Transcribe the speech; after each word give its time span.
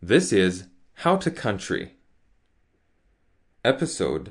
This 0.00 0.32
is 0.32 0.68
How 0.94 1.16
to 1.16 1.28
Country. 1.28 1.94
Episode 3.64 4.30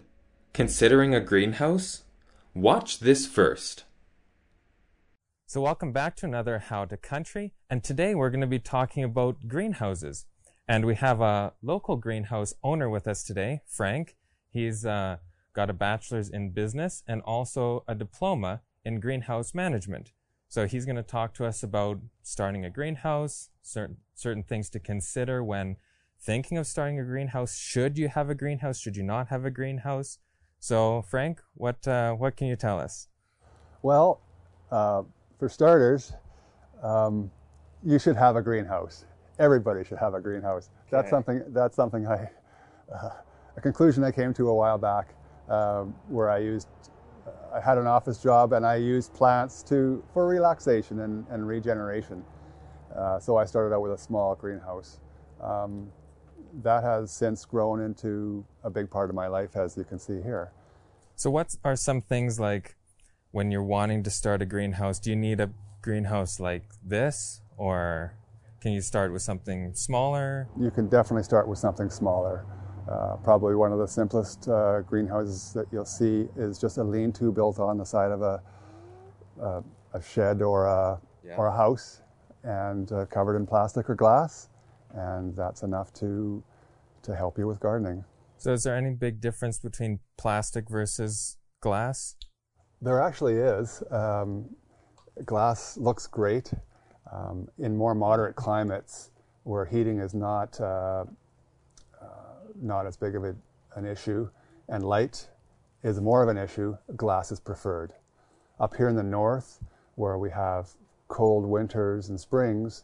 Considering 0.54 1.14
a 1.14 1.20
Greenhouse? 1.20 2.06
Watch 2.54 3.00
this 3.00 3.28
first. 3.28 3.84
So, 5.46 5.60
welcome 5.60 5.92
back 5.92 6.16
to 6.18 6.26
another 6.26 6.60
How 6.60 6.86
to 6.86 6.96
Country, 6.96 7.54
and 7.70 7.84
today 7.84 8.16
we're 8.16 8.30
going 8.30 8.40
to 8.40 8.48
be 8.48 8.60
talking 8.60 9.04
about 9.04 9.50
greenhouses. 9.50 10.26
And 10.70 10.86
we 10.86 10.96
have 10.96 11.20
a 11.20 11.52
local 11.62 11.98
greenhouse 11.98 12.54
owner 12.64 12.90
with 12.90 13.06
us 13.06 13.22
today, 13.22 13.60
Frank. 13.68 14.16
He's 14.50 14.86
uh, 14.86 15.18
got 15.52 15.70
a 15.70 15.74
bachelor's 15.74 16.30
in 16.30 16.52
business 16.52 17.04
and 17.06 17.22
also 17.24 17.84
a 17.90 17.94
diploma 17.94 18.62
in 18.86 19.02
greenhouse 19.02 19.54
management. 19.54 20.14
So 20.50 20.66
he's 20.66 20.86
going 20.86 20.96
to 20.96 21.04
talk 21.04 21.34
to 21.36 21.46
us 21.46 21.62
about 21.64 22.00
starting 22.24 22.64
a 22.64 22.70
greenhouse, 22.70 23.50
certain 23.62 23.98
certain 24.16 24.44
things 24.44 24.70
to 24.72 24.80
consider 24.80 25.44
when 25.44 25.78
thinking 26.20 26.58
of 26.58 26.66
starting 26.68 27.00
a 27.00 27.04
greenhouse. 27.04 27.58
Should 27.58 27.98
you 27.98 28.08
have 28.08 28.30
a 28.30 28.36
greenhouse? 28.36 28.80
Should 28.80 28.98
you 28.98 29.04
not 29.04 29.28
have 29.28 29.46
a 29.46 29.52
greenhouse? 29.52 30.20
So 30.60 31.04
Frank, 31.04 31.42
what 31.54 31.88
uh, 31.88 32.14
what 32.14 32.36
can 32.36 32.48
you 32.48 32.56
tell 32.56 32.80
us? 32.80 33.08
Well, 33.82 34.22
uh, 34.72 35.04
for 35.38 35.50
starters, 35.50 36.14
um, 36.82 37.30
you 37.84 38.00
should 38.00 38.16
have 38.16 38.36
a 38.36 38.42
greenhouse. 38.42 39.06
Everybody 39.40 39.84
should 39.84 40.00
have 40.00 40.14
a 40.14 40.22
greenhouse. 40.22 40.70
That's 40.90 41.10
something. 41.10 41.44
That's 41.50 41.76
something 41.76 42.08
I, 42.08 42.30
uh, 42.94 43.10
a 43.56 43.62
conclusion 43.62 44.04
I 44.04 44.12
came 44.12 44.34
to 44.36 44.50
a 44.50 44.54
while 44.54 44.78
back, 44.78 45.14
um, 45.50 45.94
where 46.08 46.30
I 46.30 46.40
used, 46.40 46.68
I 47.54 47.60
had 47.60 47.78
an 47.78 47.88
office 47.88 48.22
job 48.22 48.54
and 48.54 48.66
I 48.66 48.76
used 48.76 49.14
plants 49.14 49.64
to 49.64 50.04
for 50.14 50.28
relaxation 50.28 51.02
and, 51.02 51.26
and 51.30 51.48
regeneration. 51.48 52.24
Uh, 52.96 53.20
so 53.20 53.38
I 53.38 53.46
started 53.46 53.76
out 53.76 53.82
with 53.82 53.92
a 53.92 53.98
small 53.98 54.36
greenhouse. 54.36 55.00
Um, 55.42 55.92
that 56.64 56.84
has 56.84 57.12
since 57.12 57.46
grown 57.46 57.82
into 57.82 58.46
a 58.64 58.70
big 58.70 58.90
part 58.90 59.10
of 59.10 59.16
my 59.16 59.28
life, 59.28 59.56
as 59.56 59.78
you 59.78 59.84
can 59.84 60.00
see 60.00 60.22
here. 60.22 60.52
So 61.16 61.30
what 61.30 61.56
are 61.64 61.76
some 61.76 62.02
things 62.02 62.40
like 62.40 62.76
when 63.32 63.52
you're 63.52 63.64
wanting 63.64 64.04
to 64.04 64.10
start 64.10 64.42
a 64.42 64.46
greenhouse? 64.46 65.00
Do 65.00 65.10
you 65.10 65.16
need 65.16 65.40
a 65.40 65.52
greenhouse 65.82 66.40
like 66.40 66.64
this, 66.84 67.42
or 67.58 68.14
can 68.62 68.72
you 68.72 68.82
start 68.82 69.12
with 69.14 69.22
something 69.22 69.74
smaller? 69.74 70.48
you 70.60 70.72
can 70.72 70.88
definitely 70.88 71.24
start 71.24 71.48
with 71.48 71.60
something 71.60 71.90
smaller. 71.90 72.46
Uh, 72.88 73.18
probably 73.18 73.54
one 73.56 73.74
of 73.74 73.80
the 73.80 73.88
simplest 73.88 74.48
uh, 74.48 74.82
greenhouses 74.82 75.52
that 75.54 75.66
you'll 75.72 75.86
see 75.86 76.28
is 76.38 76.58
just 76.58 76.78
a 76.78 76.84
lean-to 76.84 77.32
built 77.32 77.60
on 77.60 77.78
the 77.78 77.84
side 77.86 78.12
of 78.12 78.22
a, 78.22 78.42
a, 79.42 79.64
a 79.94 80.02
shed 80.02 80.42
or 80.42 80.66
a, 80.68 81.00
Yeah. 81.24 81.36
or 81.36 81.48
a 81.48 81.56
house 81.56 82.02
and 82.44 82.90
uh, 82.92 83.06
covered 83.08 83.36
in 83.36 83.46
plastic 83.46 83.90
or 83.90 83.96
glass. 83.96 84.50
And 84.94 85.36
that's 85.36 85.64
enough 85.64 85.92
to, 85.96 86.42
to 87.04 87.16
help 87.16 87.38
you 87.38 87.46
with 87.46 87.60
gardening. 87.60 88.06
So 88.38 88.54
is 88.54 88.64
there 88.64 88.78
any 88.78 88.94
big 88.94 89.20
difference 89.20 89.60
between 89.60 90.00
plastic 90.18 90.70
versus 90.70 91.38
glass? 91.60 92.16
There 92.82 93.02
actually 93.02 93.34
is. 93.36 93.84
Um, 93.92 94.56
glass 95.26 95.76
looks 95.78 96.08
great 96.08 96.54
um, 97.12 97.50
in 97.58 97.76
more 97.76 97.96
moderate 97.96 98.36
climates 98.36 99.12
where 99.44 99.66
heating 99.66 100.00
is 100.00 100.14
not 100.14 100.60
uh, 100.62 100.66
uh, 100.66 101.06
not 102.62 102.86
as 102.86 102.98
big 102.98 103.16
of 103.16 103.24
a, 103.24 103.36
an 103.76 103.86
issue, 103.86 104.30
and 104.70 104.84
light 104.84 105.28
is 105.84 106.02
more 106.02 106.24
of 106.24 106.30
an 106.30 106.38
issue. 106.38 106.78
Glass 106.96 107.32
is 107.32 107.40
preferred. 107.40 107.94
Up 108.60 108.76
here 108.76 108.90
in 108.90 108.96
the 108.96 109.04
north, 109.04 109.60
where 109.96 110.18
we 110.18 110.30
have 110.32 110.70
cold 111.08 111.46
winters 111.46 112.10
and 112.10 112.20
springs, 112.20 112.84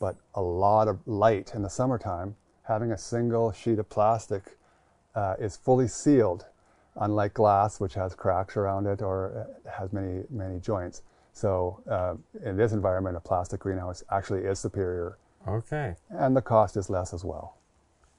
but 0.00 0.16
a 0.34 0.42
lot 0.42 0.88
of 0.88 0.98
light 1.06 1.52
in 1.54 1.62
the 1.62 1.70
summertime, 1.70 2.34
having 2.64 2.92
a 2.92 2.98
single 2.98 3.52
sheet 3.52 3.78
of 3.78 3.88
plastic 3.88 4.56
uh, 5.14 5.34
is 5.38 5.56
fully 5.56 5.88
sealed, 5.88 6.46
unlike 6.96 7.34
glass, 7.34 7.80
which 7.80 7.94
has 7.94 8.14
cracks 8.14 8.56
around 8.56 8.86
it 8.86 9.00
or 9.02 9.46
uh, 9.66 9.70
has 9.70 9.92
many 9.92 10.24
many 10.30 10.58
joints. 10.60 11.02
So 11.32 11.80
uh, 11.90 12.14
in 12.44 12.56
this 12.56 12.72
environment, 12.72 13.16
a 13.16 13.20
plastic 13.20 13.60
greenhouse 13.60 14.02
actually 14.10 14.40
is 14.40 14.58
superior, 14.58 15.18
Okay. 15.48 15.94
and 16.10 16.36
the 16.36 16.42
cost 16.42 16.76
is 16.76 16.90
less 16.90 17.14
as 17.14 17.24
well. 17.24 17.56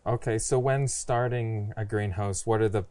Okay, 0.06 0.38
so 0.38 0.60
when 0.60 0.90
starting 0.90 1.74
a 1.78 1.86
greenhouse, 1.86 2.46
what 2.46 2.60
are 2.60 2.68
the 2.68 2.84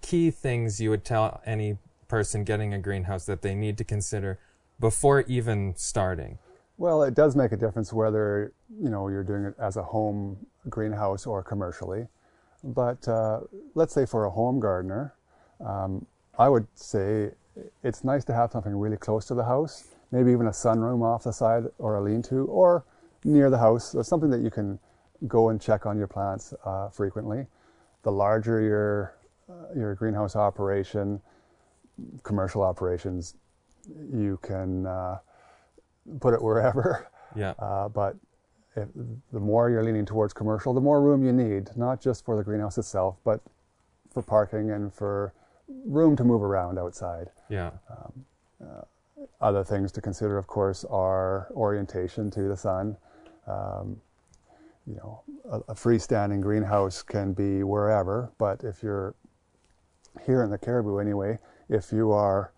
key 0.00 0.30
things 0.30 0.80
you 0.80 0.88
would 0.88 1.04
tell 1.04 1.42
any 1.44 1.76
person 2.08 2.44
getting 2.44 2.72
a 2.72 2.78
greenhouse 2.78 3.26
that 3.26 3.42
they 3.42 3.54
need 3.54 3.76
to 3.76 3.84
consider 3.84 4.38
before 4.80 5.20
even 5.22 5.74
starting? 5.76 6.38
Well, 6.78 7.02
it 7.02 7.14
does 7.14 7.36
make 7.36 7.52
a 7.52 7.58
difference 7.58 7.92
whether 7.92 8.52
you 8.80 8.88
know 8.88 9.08
you're 9.08 9.22
doing 9.22 9.44
it 9.44 9.54
as 9.58 9.76
a 9.76 9.82
home 9.82 10.38
greenhouse 10.70 11.26
or 11.26 11.42
commercially. 11.42 12.06
But 12.64 13.06
uh, 13.06 13.40
let's 13.74 13.92
say 13.92 14.06
for 14.06 14.24
a 14.24 14.30
home 14.30 14.58
gardener, 14.58 15.14
um, 15.60 16.06
I 16.38 16.48
would 16.48 16.66
say 16.74 17.32
it's 17.82 18.02
nice 18.02 18.24
to 18.26 18.34
have 18.34 18.50
something 18.52 18.74
really 18.74 18.96
close 18.96 19.26
to 19.26 19.34
the 19.34 19.44
house, 19.44 19.88
maybe 20.10 20.32
even 20.32 20.46
a 20.46 20.50
sunroom 20.50 21.02
off 21.02 21.24
the 21.24 21.32
side 21.32 21.64
or 21.78 21.96
a 21.96 22.00
lean-to, 22.00 22.46
or 22.46 22.84
near 23.24 23.50
the 23.50 23.58
house, 23.58 23.94
or 23.94 24.02
something 24.04 24.30
that 24.30 24.40
you 24.40 24.50
can 24.50 24.78
go 25.26 25.48
and 25.48 25.60
check 25.60 25.86
on 25.86 25.96
your 25.98 26.06
plants 26.06 26.54
uh, 26.64 26.88
frequently. 26.88 27.46
The 28.02 28.12
larger 28.12 28.60
your 28.60 29.16
uh, 29.48 29.74
your 29.74 29.94
greenhouse 29.94 30.36
operation, 30.36 31.20
commercial 32.22 32.62
operations, 32.62 33.34
you 34.12 34.38
can 34.42 34.86
uh, 34.86 35.18
put 36.20 36.34
it 36.34 36.42
wherever. 36.42 37.08
Yeah. 37.34 37.50
Uh, 37.58 37.88
but 37.90 38.16
if, 38.76 38.88
the 39.30 39.40
more 39.40 39.68
you're 39.68 39.82
leaning 39.82 40.06
towards 40.06 40.32
commercial, 40.32 40.72
the 40.72 40.80
more 40.80 41.02
room 41.02 41.22
you 41.22 41.32
need, 41.32 41.68
not 41.76 42.00
just 42.00 42.24
for 42.24 42.34
the 42.34 42.42
greenhouse 42.42 42.78
itself, 42.78 43.16
but 43.24 43.40
for 44.10 44.22
parking 44.22 44.70
and 44.70 44.94
for 44.94 45.34
room 45.84 46.16
to 46.16 46.24
move 46.24 46.42
around 46.42 46.78
outside. 46.78 47.28
Yeah. 47.50 47.72
Other 49.40 49.64
things 49.64 49.92
to 49.92 50.00
consider, 50.00 50.38
of 50.38 50.46
course, 50.46 50.84
are 50.88 51.48
orientation 51.50 52.30
to 52.30 52.48
the 52.48 52.56
sun. 52.56 52.96
Um, 53.46 54.00
you 54.86 54.94
know, 54.96 55.22
a, 55.50 55.58
a 55.72 55.74
freestanding 55.74 56.40
greenhouse 56.40 57.02
can 57.02 57.32
be 57.32 57.62
wherever, 57.62 58.32
but 58.38 58.62
if 58.64 58.82
you're 58.82 59.14
here 60.24 60.42
in 60.42 60.50
the 60.50 60.58
Cariboo 60.58 60.98
anyway, 60.98 61.38
if 61.68 61.92
you 61.92 62.12
are 62.12 62.52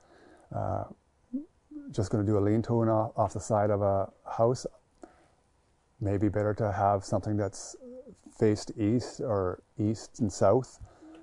uh, 0.54 0.84
just 1.90 2.10
going 2.10 2.24
to 2.24 2.30
do 2.30 2.38
a 2.38 2.40
lean-to 2.40 2.72
off, 2.90 3.12
off 3.16 3.32
the 3.32 3.40
side 3.40 3.70
of 3.70 3.82
a 3.82 4.10
house, 4.30 4.66
maybe 6.00 6.28
better 6.28 6.54
to 6.54 6.70
have 6.70 7.04
something 7.04 7.36
that's 7.36 7.76
faced 8.38 8.72
east 8.78 9.20
or 9.20 9.62
east 9.78 10.20
and 10.20 10.32
south, 10.32 10.80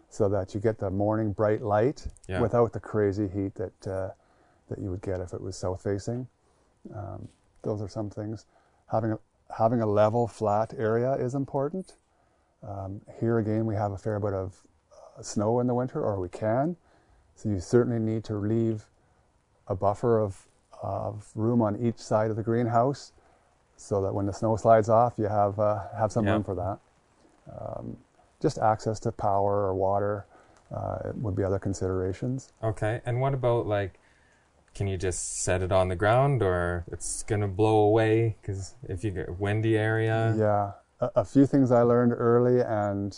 so 0.10 0.28
that 0.28 0.54
you 0.54 0.60
get 0.60 0.78
the 0.80 0.90
morning 0.90 1.32
bright 1.32 1.62
light 1.62 2.08
Yeah. 2.28 2.42
without 2.42 2.74
the 2.74 2.80
crazy 2.80 3.28
heat 3.28 3.56
that 3.56 3.88
uh, 3.88 4.10
that 4.70 4.80
you 4.80 4.90
would 4.90 5.02
get 5.02 5.22
if 5.22 5.34
it 5.34 5.42
was 5.42 5.56
south 5.56 5.84
facing. 5.84 6.28
Um, 6.94 7.28
those 7.62 7.82
are 7.82 7.88
some 7.88 8.10
things. 8.10 8.46
Having 8.92 9.12
a 9.14 9.20
having 9.58 9.82
a 9.82 9.86
level, 9.86 10.28
flat 10.28 10.74
area 10.78 11.14
is 11.14 11.34
important. 11.36 11.96
Um, 12.68 13.02
here 13.20 13.40
again, 13.40 13.66
we 13.66 13.76
have 13.76 13.92
a 13.92 13.98
fair 13.98 14.20
bit 14.20 14.34
of 14.34 14.56
uh, 14.92 15.22
snow 15.22 15.60
in 15.60 15.68
the 15.68 15.74
winter, 15.74 16.02
or 16.02 16.20
we 16.20 16.30
can. 16.30 16.76
So 17.36 17.50
you 17.50 17.60
certainly 17.60 18.00
need 18.00 18.24
to 18.26 18.36
leave 18.36 18.86
a 19.68 19.76
buffer 19.76 20.20
of, 20.20 20.46
of 20.82 21.30
room 21.36 21.62
on 21.62 21.76
each 21.78 21.98
side 21.98 22.32
of 22.32 22.38
the 22.38 22.44
greenhouse, 22.44 23.14
so 23.78 24.02
that 24.02 24.14
when 24.14 24.26
the 24.26 24.34
snow 24.34 24.56
slides 24.56 24.90
off, 24.90 25.14
you 25.18 25.26
have 25.26 25.60
uh, 25.60 25.84
have 25.98 26.12
some 26.12 26.26
Yeah. 26.26 26.34
room 26.34 26.44
for 26.44 26.56
that. 26.56 26.80
Um, 27.52 27.98
just 28.42 28.58
access 28.58 29.00
to 29.02 29.12
power 29.12 29.68
or 29.68 29.74
water 29.76 30.26
uh, 30.74 31.12
would 31.16 31.36
be 31.36 31.44
other 31.44 31.60
considerations. 31.60 32.52
Okay. 32.64 33.02
And 33.06 33.22
what 33.22 33.34
about 33.34 33.68
like, 33.68 34.00
can 34.76 34.88
you 34.88 34.98
just 34.98 35.44
set 35.44 35.64
it 35.64 35.72
on 35.72 35.88
the 35.88 35.96
ground 35.96 36.44
or 36.44 36.84
it's 36.92 37.24
going 37.24 37.42
to 37.42 37.48
blow 37.48 37.78
away? 37.78 38.36
Because 38.42 38.76
if 38.84 39.04
you 39.04 39.12
get 39.12 39.40
windy 39.40 39.78
area. 39.78 40.36
Yeah, 40.38 40.72
a, 41.00 41.22
a 41.22 41.26
few 41.26 41.48
things 41.48 41.72
I 41.72 41.82
learned 41.82 42.12
early 42.12 42.62
and 42.62 43.18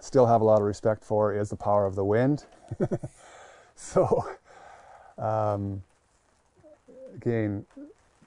still 0.00 0.26
have 0.26 0.42
a 0.42 0.44
lot 0.44 0.60
of 0.60 0.66
respect 0.66 1.02
for 1.02 1.34
is 1.34 1.48
the 1.48 1.56
power 1.56 1.86
of 1.86 1.94
the 1.96 2.04
wind. 2.04 2.44
so, 3.74 4.26
um, 5.16 5.82
again, 7.16 7.64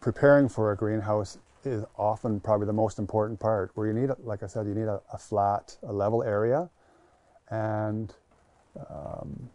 preparing 0.01 0.49
for 0.49 0.71
a 0.71 0.75
greenhouse 0.75 1.37
is 1.63 1.83
often 1.95 2.39
probably 2.39 2.65
the 2.65 2.73
most 2.73 2.97
important 2.97 3.39
part. 3.39 3.71
Where 3.75 3.85
you 3.85 3.93
need, 3.93 4.09
like 4.23 4.41
I 4.41 4.47
said, 4.47 4.65
you 4.65 4.73
need 4.73 4.87
a, 4.87 4.99
a 5.13 5.17
flat, 5.19 5.77
a 5.83 5.93
level 5.93 6.23
area, 6.23 6.69
and 7.49 8.11
um, 8.89 9.49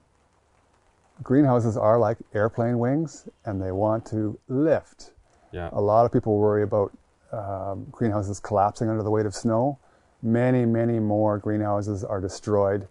greenhouses 1.22 1.76
are 1.76 1.98
like 1.98 2.18
airplane 2.34 2.78
wings, 2.78 3.28
and 3.44 3.60
they 3.62 3.72
want 3.72 4.06
to 4.06 4.38
lift. 4.48 5.12
Yeah. 5.52 5.68
A 5.72 5.80
lot 5.80 6.06
of 6.06 6.12
people 6.12 6.36
worry 6.38 6.62
about 6.62 6.92
um, 7.32 7.86
greenhouses 7.90 8.40
collapsing 8.40 8.88
under 8.88 9.02
the 9.02 9.10
weight 9.10 9.26
of 9.26 9.34
snow. 9.34 9.78
Many, 10.22 10.64
many 10.64 10.98
more 10.98 11.38
greenhouses 11.38 12.04
are 12.04 12.20
destroyed 12.20 12.88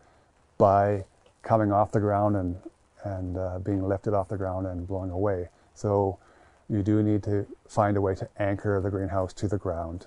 by 0.58 1.06
coming 1.44 1.72
off 1.72 1.92
the 1.92 2.00
ground 2.00 2.36
and 2.36 2.56
and 3.04 3.36
uh, 3.36 3.58
being 3.58 3.82
lifted 3.88 4.14
off 4.14 4.28
the 4.28 4.38
ground 4.38 4.68
and 4.68 4.88
blowing 4.88 5.10
away. 5.10 5.50
So 5.74 6.20
you 6.70 6.84
do 6.84 7.02
need 7.02 7.24
to 7.24 7.48
find 7.68 7.98
a 7.98 8.02
way 8.02 8.14
to 8.14 8.30
anchor 8.38 8.80
the 8.80 8.92
greenhouse 8.92 9.34
to 9.34 9.48
the 9.48 9.58
ground. 9.58 10.06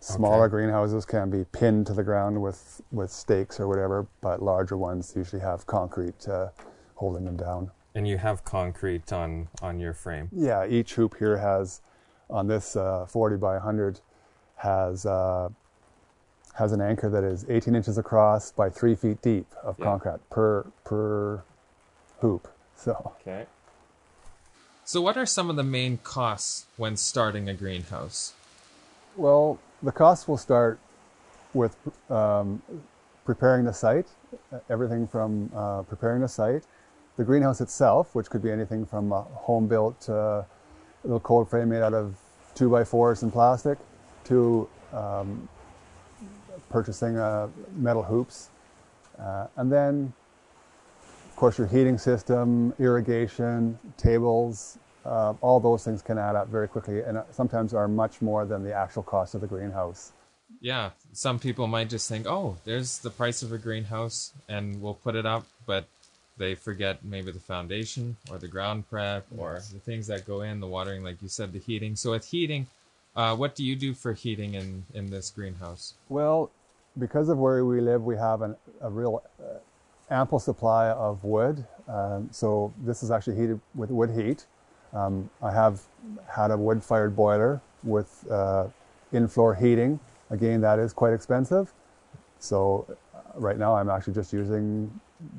Smaller 0.00 0.44
Okay. 0.44 0.50
greenhouses 0.50 1.06
can 1.06 1.30
be 1.30 1.44
pinned 1.52 1.86
to 1.86 1.94
the 1.94 2.02
ground 2.04 2.42
with, 2.42 2.82
with 2.92 3.10
stakes 3.10 3.58
or 3.58 3.66
whatever, 3.66 4.06
but 4.20 4.42
larger 4.42 4.76
ones 4.76 5.14
usually 5.16 5.40
have 5.40 5.66
concrete 5.66 6.28
uh, 6.28 6.48
holding 6.98 7.24
them 7.24 7.36
down. 7.36 7.70
And 7.94 8.06
you 8.06 8.18
have 8.18 8.44
concrete 8.44 9.12
on 9.12 9.48
on 9.62 9.80
your 9.80 9.94
frame. 9.94 10.28
Yeah, 10.32 10.66
each 10.66 10.94
hoop 10.94 11.16
here 11.18 11.38
has, 11.38 11.80
on 12.28 12.46
this 12.46 12.76
uh, 12.76 13.06
40 13.06 13.36
by 13.36 13.54
100, 13.54 14.00
has 14.56 15.06
uh, 15.06 15.48
has 16.54 16.72
an 16.72 16.80
anchor 16.80 17.08
that 17.08 17.24
is 17.24 17.44
18 17.48 17.74
inches 17.74 17.98
across 17.98 18.52
by 18.52 18.68
three 18.68 18.94
feet 18.94 19.22
deep 19.22 19.46
of 19.62 19.78
Yeah. 19.78 19.84
concrete 19.86 20.20
per 20.30 20.66
per 20.84 21.42
hoop. 22.20 22.48
So 22.76 23.12
Okay. 23.20 23.46
So 24.84 25.00
what 25.00 25.16
are 25.16 25.26
some 25.26 25.50
of 25.50 25.56
the 25.56 25.64
main 25.64 25.98
costs 25.98 26.66
when 26.76 26.96
starting 26.96 27.48
a 27.48 27.54
greenhouse? 27.54 28.32
Well, 29.16 29.58
the 29.82 29.90
costs 29.92 30.28
will 30.28 30.36
start 30.38 30.78
with 31.54 31.74
um, 32.08 32.62
preparing 33.24 33.64
the 33.64 33.72
site, 33.74 34.06
everything 34.70 35.08
from 35.08 35.50
uh, 35.54 35.82
preparing 35.82 36.20
the 36.22 36.28
site, 36.28 36.62
the 37.18 37.24
greenhouse 37.24 37.60
itself, 37.60 38.14
which 38.14 38.30
could 38.30 38.42
be 38.42 38.50
anything 38.50 38.86
from 38.86 39.12
a 39.12 39.22
home 39.22 39.66
built 39.66 40.08
uh, 40.08 40.42
little 41.02 41.20
cold 41.20 41.50
frame 41.50 41.68
made 41.68 41.82
out 41.82 41.92
of 41.92 42.16
two 42.54 42.70
by 42.70 42.84
fours 42.84 43.22
and 43.22 43.32
plastic 43.32 43.76
to 44.24 44.68
um, 44.92 45.48
purchasing 46.70 47.18
uh, 47.18 47.48
metal 47.74 48.04
hoops. 48.04 48.50
Uh, 49.18 49.48
and 49.56 49.70
then, 49.70 50.12
of 51.28 51.36
course, 51.36 51.58
your 51.58 51.66
heating 51.66 51.98
system, 51.98 52.72
irrigation, 52.78 53.76
tables, 53.96 54.78
uh, 55.04 55.34
all 55.40 55.58
those 55.58 55.84
things 55.84 56.02
can 56.02 56.18
add 56.18 56.36
up 56.36 56.48
very 56.48 56.68
quickly 56.68 57.00
and 57.00 57.18
uh, 57.18 57.24
sometimes 57.32 57.74
are 57.74 57.88
much 57.88 58.22
more 58.22 58.46
than 58.46 58.62
the 58.62 58.72
actual 58.72 59.02
cost 59.02 59.34
of 59.34 59.40
the 59.40 59.46
greenhouse. 59.46 60.12
Yeah, 60.60 60.90
some 61.12 61.38
people 61.38 61.66
might 61.66 61.88
just 61.88 62.08
think, 62.08 62.26
"Oh, 62.26 62.56
there's 62.64 62.98
the 62.98 63.10
price 63.10 63.42
of 63.42 63.52
a 63.52 63.58
greenhouse 63.58 64.32
and 64.48 64.80
we'll 64.80 64.94
put 64.94 65.14
it 65.14 65.26
up," 65.26 65.46
but 65.66 65.86
they 66.38 66.54
forget 66.54 67.04
maybe 67.04 67.30
the 67.32 67.40
foundation 67.40 68.16
or 68.30 68.38
the 68.38 68.48
ground 68.48 68.88
prep 68.88 69.26
or 69.36 69.54
Yes. 69.54 69.70
the 69.70 69.80
things 69.80 70.06
that 70.06 70.26
go 70.26 70.40
in, 70.42 70.60
the 70.60 70.66
watering 70.66 71.02
like 71.02 71.20
you 71.20 71.28
said, 71.28 71.52
the 71.52 71.58
heating. 71.58 71.96
So 71.96 72.12
with 72.12 72.26
heating, 72.26 72.66
uh, 73.16 73.34
what 73.36 73.54
do 73.54 73.64
you 73.64 73.76
do 73.76 73.92
for 73.94 74.12
heating 74.12 74.54
in 74.54 74.84
in 74.94 75.10
this 75.10 75.30
greenhouse? 75.30 75.94
Well, 76.08 76.50
because 76.98 77.28
of 77.28 77.38
where 77.38 77.64
we 77.64 77.80
live, 77.80 78.04
we 78.04 78.16
have 78.16 78.42
an, 78.42 78.56
a 78.80 78.90
real 78.90 79.22
uh, 79.40 79.58
ample 80.10 80.38
supply 80.38 80.88
of 80.90 81.22
wood. 81.24 81.64
Um, 81.88 82.28
so 82.32 82.72
this 82.84 83.02
is 83.02 83.10
actually 83.10 83.36
heated 83.36 83.60
with 83.74 83.90
wood 83.90 84.10
heat. 84.10 84.46
Um, 84.92 85.28
I 85.42 85.52
have 85.52 85.82
had 86.28 86.50
a 86.50 86.56
wood-fired 86.56 87.14
boiler 87.14 87.60
with 87.82 88.24
uh, 88.30 88.66
in-floor 89.12 89.54
heating. 89.54 90.00
Again, 90.30 90.60
that 90.62 90.78
is 90.78 90.92
quite 90.92 91.12
expensive. 91.12 91.72
So 92.38 92.86
uh, 93.14 93.20
right 93.34 93.58
now, 93.58 93.74
I'm 93.76 93.90
actually 93.90 94.14
just 94.14 94.32
using 94.32 94.90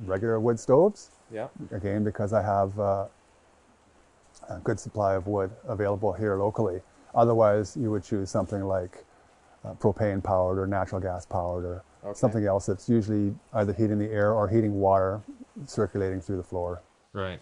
regular 0.06 0.40
wood 0.40 0.60
stoves. 0.60 1.12
Yeah. 1.32 1.48
Again, 1.72 2.04
because 2.04 2.34
I 2.34 2.42
have 2.42 2.80
uh, 2.80 3.06
a 4.50 4.58
good 4.64 4.80
supply 4.80 5.14
of 5.16 5.28
wood 5.28 5.52
available 5.68 6.14
here 6.14 6.36
locally. 6.36 6.82
Otherwise, 7.16 7.76
you 7.78 7.92
would 7.92 8.04
choose 8.04 8.30
something 8.30 8.64
like 8.64 9.04
uh, 9.66 9.74
propane 9.74 10.24
powered 10.24 10.58
or 10.58 10.68
natural 10.68 11.02
gas 11.02 11.26
powered 11.26 11.66
or 11.66 11.84
Okay. 12.02 12.18
something 12.18 12.46
else 12.46 12.66
that's 12.66 12.88
usually 12.88 13.36
either 13.56 13.74
heating 13.74 14.00
the 14.00 14.10
air 14.10 14.34
or 14.34 14.48
heating 14.48 14.80
water 14.80 15.20
circulating 15.66 16.22
through 16.22 16.38
the 16.38 16.44
floor. 16.44 16.82
Right. 17.12 17.42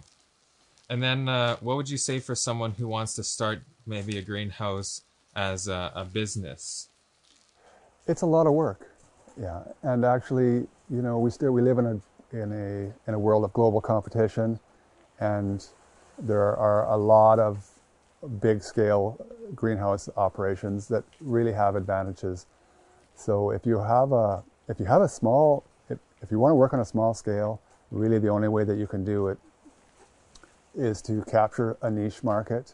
And 0.89 1.03
then, 1.03 1.29
uh, 1.29 1.57
what 1.57 1.77
would 1.77 1.89
you 1.91 1.97
say 1.97 2.19
for 2.19 2.33
someone 2.33 2.71
who 2.71 2.87
wants 2.87 3.13
to 3.15 3.23
start 3.23 3.59
maybe 3.85 4.17
a 4.17 4.21
greenhouse 4.23 5.01
as 5.35 5.67
a, 5.67 5.91
a 5.93 6.05
business? 6.05 6.89
It's 8.07 8.23
a 8.23 8.25
lot 8.25 8.47
of 8.47 8.53
work. 8.53 8.89
Yeah, 9.39 9.61
and 9.83 10.03
actually, 10.03 10.65
you 10.89 11.01
know, 11.03 11.19
we 11.19 11.29
still 11.29 11.51
we 11.51 11.61
live 11.61 11.77
in 11.77 11.85
a 11.85 11.99
in 12.31 12.51
a 12.51 13.09
in 13.09 13.13
a 13.13 13.19
world 13.19 13.43
of 13.43 13.53
global 13.53 13.81
competition, 13.81 14.59
and 15.19 15.65
there 16.19 16.55
are 16.55 16.89
a 16.89 16.97
lot 16.97 17.39
of 17.39 17.69
big 18.41 18.61
scale 18.61 19.17
greenhouse 19.55 20.09
operations 20.17 20.87
that 20.87 21.03
really 21.21 21.53
have 21.53 21.75
advantages. 21.75 22.45
So 23.15 23.51
if 23.51 23.65
you 23.65 23.79
have 23.79 24.11
a 24.11 24.43
if 24.67 24.79
you 24.79 24.85
have 24.85 25.01
a 25.01 25.09
small 25.09 25.63
if, 25.89 25.99
if 26.21 26.31
you 26.31 26.39
want 26.39 26.51
to 26.51 26.55
work 26.55 26.73
on 26.73 26.79
a 26.79 26.85
small 26.85 27.13
scale, 27.13 27.61
really 27.91 28.19
the 28.19 28.29
only 28.29 28.47
way 28.47 28.63
that 28.63 28.77
you 28.77 28.87
can 28.87 29.03
do 29.05 29.27
it 29.27 29.37
is 30.75 31.01
to 31.03 31.23
capture 31.23 31.77
a 31.81 31.89
niche 31.89 32.23
market, 32.23 32.73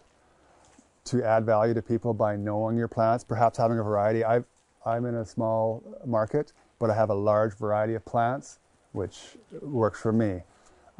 to 1.05 1.23
add 1.23 1.45
value 1.45 1.73
to 1.73 1.81
people 1.81 2.13
by 2.13 2.35
knowing 2.35 2.77
your 2.77 2.87
plants, 2.87 3.23
perhaps 3.23 3.57
having 3.57 3.79
a 3.79 3.83
variety. 3.83 4.25
I 4.25 4.43
I'm 4.85 5.05
in 5.05 5.15
a 5.15 5.25
small 5.25 5.81
market, 6.05 6.51
but 6.79 6.89
I 6.89 6.95
have 6.95 7.09
a 7.09 7.15
large 7.15 7.55
variety 7.55 7.93
of 7.93 8.03
plants, 8.03 8.59
which 8.93 9.37
works 9.61 9.99
for 9.99 10.13
me. 10.13 10.41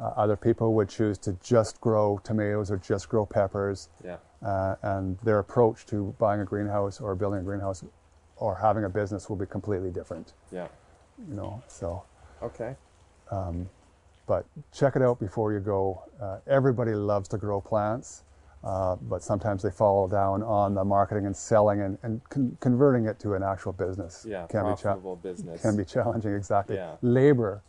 Uh, 0.00 0.04
other 0.16 0.36
people 0.36 0.74
would 0.74 0.88
choose 0.88 1.16
to 1.18 1.32
just 1.42 1.80
grow 1.80 2.20
tomatoes 2.24 2.70
or 2.70 2.76
just 2.76 3.08
grow 3.08 3.24
peppers, 3.24 3.88
Yeah. 4.04 4.16
uh, 4.44 4.74
and 4.82 5.16
their 5.20 5.38
approach 5.38 5.86
to 5.86 6.14
buying 6.18 6.40
a 6.40 6.44
greenhouse 6.44 7.00
or 7.00 7.14
building 7.14 7.40
a 7.40 7.42
greenhouse 7.44 7.84
or 8.36 8.56
having 8.56 8.84
a 8.84 8.88
business 8.88 9.28
will 9.28 9.36
be 9.36 9.46
completely 9.46 9.90
different. 9.90 10.32
Yeah. 10.50 10.66
You 11.28 11.34
know, 11.34 11.62
so 11.68 12.02
Okay. 12.42 12.76
but 14.26 14.44
check 14.72 14.96
it 14.96 15.02
out 15.02 15.20
before 15.20 15.52
you 15.52 15.60
go. 15.60 16.02
Uh, 16.20 16.38
everybody 16.46 16.92
loves 16.94 17.28
to 17.28 17.38
grow 17.38 17.60
plants, 17.60 18.24
uh, 18.64 18.96
but 19.02 19.22
sometimes 19.22 19.62
they 19.62 19.70
fall 19.70 20.08
down 20.08 20.42
on 20.42 20.74
the 20.74 20.84
marketing 20.84 21.26
and 21.26 21.36
selling 21.36 21.82
and, 21.82 21.98
and 22.02 22.20
con- 22.30 22.56
converting 22.60 23.04
it 23.06 23.18
to 23.20 23.34
an 23.34 23.42
actual 23.44 23.72
business. 23.72 24.26
Yeah. 24.28 24.46
can 24.48 24.62
be 24.64 24.70
profitable 24.80 25.16
business. 25.16 25.62
can 25.62 25.76
be 25.76 25.84
challenging. 25.84 26.34
Exactly. 26.34 26.76
Yeah. 26.76 26.96
Labor 27.02 27.62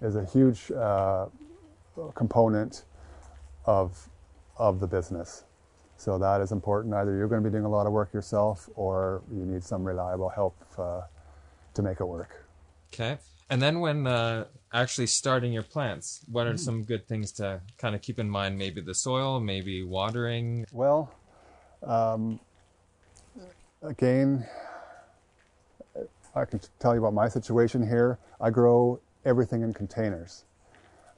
is 0.00 0.16
a 0.16 0.24
huge 0.24 0.70
uh, 0.72 1.26
component 2.14 2.84
of 3.66 4.08
of 4.56 4.80
the 4.80 4.86
business. 4.86 5.44
So 5.96 6.18
that 6.18 6.40
is 6.40 6.52
important. 6.52 6.94
Either 6.94 7.16
you're 7.16 7.28
going 7.28 7.42
to 7.42 7.48
be 7.48 7.52
doing 7.52 7.64
a 7.64 7.68
lot 7.68 7.86
of 7.86 7.92
work 7.92 8.12
yourself, 8.14 8.68
or 8.74 9.22
you 9.30 9.44
need 9.44 9.62
some 9.62 9.84
reliable 9.84 10.28
help 10.28 10.56
uh, 10.78 11.02
to 11.74 11.82
make 11.82 12.00
it 12.00 12.04
work. 12.04 12.46
Okay. 12.92 13.18
And 13.50 13.60
then 13.60 13.80
when 13.80 14.06
uh, 14.06 14.44
actually 14.72 15.08
starting 15.08 15.52
your 15.52 15.62
plants, 15.62 16.20
what 16.30 16.46
are 16.46 16.56
some 16.56 16.84
good 16.84 17.06
things 17.06 17.32
to 17.32 17.60
kind 17.78 17.94
of 17.94 18.00
keep 18.00 18.18
in 18.18 18.30
mind? 18.30 18.56
Maybe 18.56 18.80
the 18.80 18.94
soil, 18.94 19.40
maybe 19.40 19.82
watering. 19.82 20.66
Well, 20.72 21.12
um, 21.82 22.38
again, 23.82 24.46
I 26.34 26.44
can 26.44 26.60
tell 26.78 26.94
you 26.94 27.00
about 27.00 27.14
my 27.14 27.28
situation 27.28 27.86
here. 27.86 28.18
I 28.40 28.50
grow 28.50 29.00
everything 29.24 29.62
in 29.62 29.72
containers. 29.72 30.44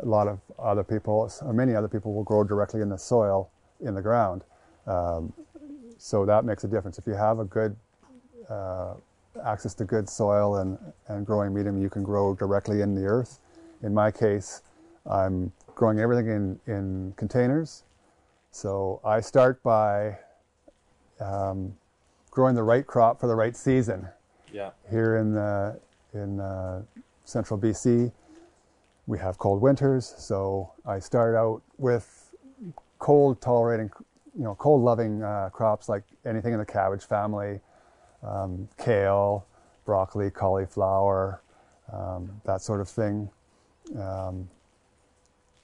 A 0.00 0.06
lot 0.06 0.26
of 0.26 0.40
other 0.58 0.82
people, 0.82 1.30
or 1.42 1.52
many 1.52 1.74
other 1.74 1.88
people, 1.88 2.12
will 2.12 2.24
grow 2.24 2.42
directly 2.44 2.80
in 2.80 2.88
the 2.88 2.98
soil 2.98 3.50
in 3.80 3.94
the 3.94 4.02
ground. 4.02 4.42
Um, 4.86 5.32
so 5.98 6.26
that 6.26 6.44
makes 6.44 6.64
a 6.64 6.68
difference. 6.68 6.98
If 6.98 7.06
you 7.06 7.14
have 7.14 7.38
a 7.38 7.44
good 7.44 7.76
uh, 8.48 8.94
access 9.44 9.74
to 9.74 9.84
good 9.84 10.08
soil 10.08 10.56
and, 10.56 10.78
and 11.08 11.24
growing 11.24 11.54
medium, 11.54 11.80
you 11.80 11.88
can 11.88 12.02
grow 12.02 12.34
directly 12.34 12.80
in 12.80 12.94
the 12.94 13.04
earth. 13.04 13.38
In 13.82 13.94
my 13.94 14.10
case, 14.10 14.62
I'm 15.06 15.52
growing 15.74 16.00
everything 16.00 16.28
in, 16.28 16.60
in 16.66 17.14
containers. 17.16 17.84
So 18.50 19.00
I 19.04 19.20
start 19.20 19.62
by 19.62 20.18
um, 21.20 21.74
growing 22.30 22.54
the 22.54 22.62
right 22.62 22.86
crop 22.86 23.20
for 23.20 23.26
the 23.26 23.34
right 23.34 23.56
season. 23.56 24.08
Yeah. 24.52 24.70
Here 24.90 25.16
in 25.16 25.32
the, 25.32 25.80
in 26.12 26.40
uh, 26.40 26.82
central 27.24 27.58
BC, 27.58 28.12
we 29.06 29.18
have 29.18 29.38
cold 29.38 29.60
winters, 29.60 30.14
so 30.16 30.72
I 30.86 30.98
start 30.98 31.34
out 31.34 31.62
with 31.78 32.30
cold 32.98 33.40
tolerating, 33.40 33.90
you 34.36 34.44
know, 34.44 34.54
cold 34.54 34.82
loving 34.82 35.22
uh, 35.22 35.50
crops 35.52 35.88
like 35.88 36.04
anything 36.24 36.52
in 36.52 36.58
the 36.58 36.64
cabbage 36.64 37.04
family, 37.04 37.60
um, 38.22 38.68
kale, 38.82 39.46
broccoli, 39.84 40.30
cauliflower, 40.30 41.42
um, 41.92 42.40
that 42.44 42.62
sort 42.62 42.80
of 42.80 42.88
thing. 42.88 43.28
Um, 43.98 44.48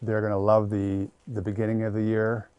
they're 0.03 0.21
going 0.21 0.33
to 0.33 0.39
love 0.39 0.71
the 0.71 1.09
the 1.29 1.43
beginning 1.43 1.85
of 1.85 1.95
the 1.95 2.03
year. 2.03 2.51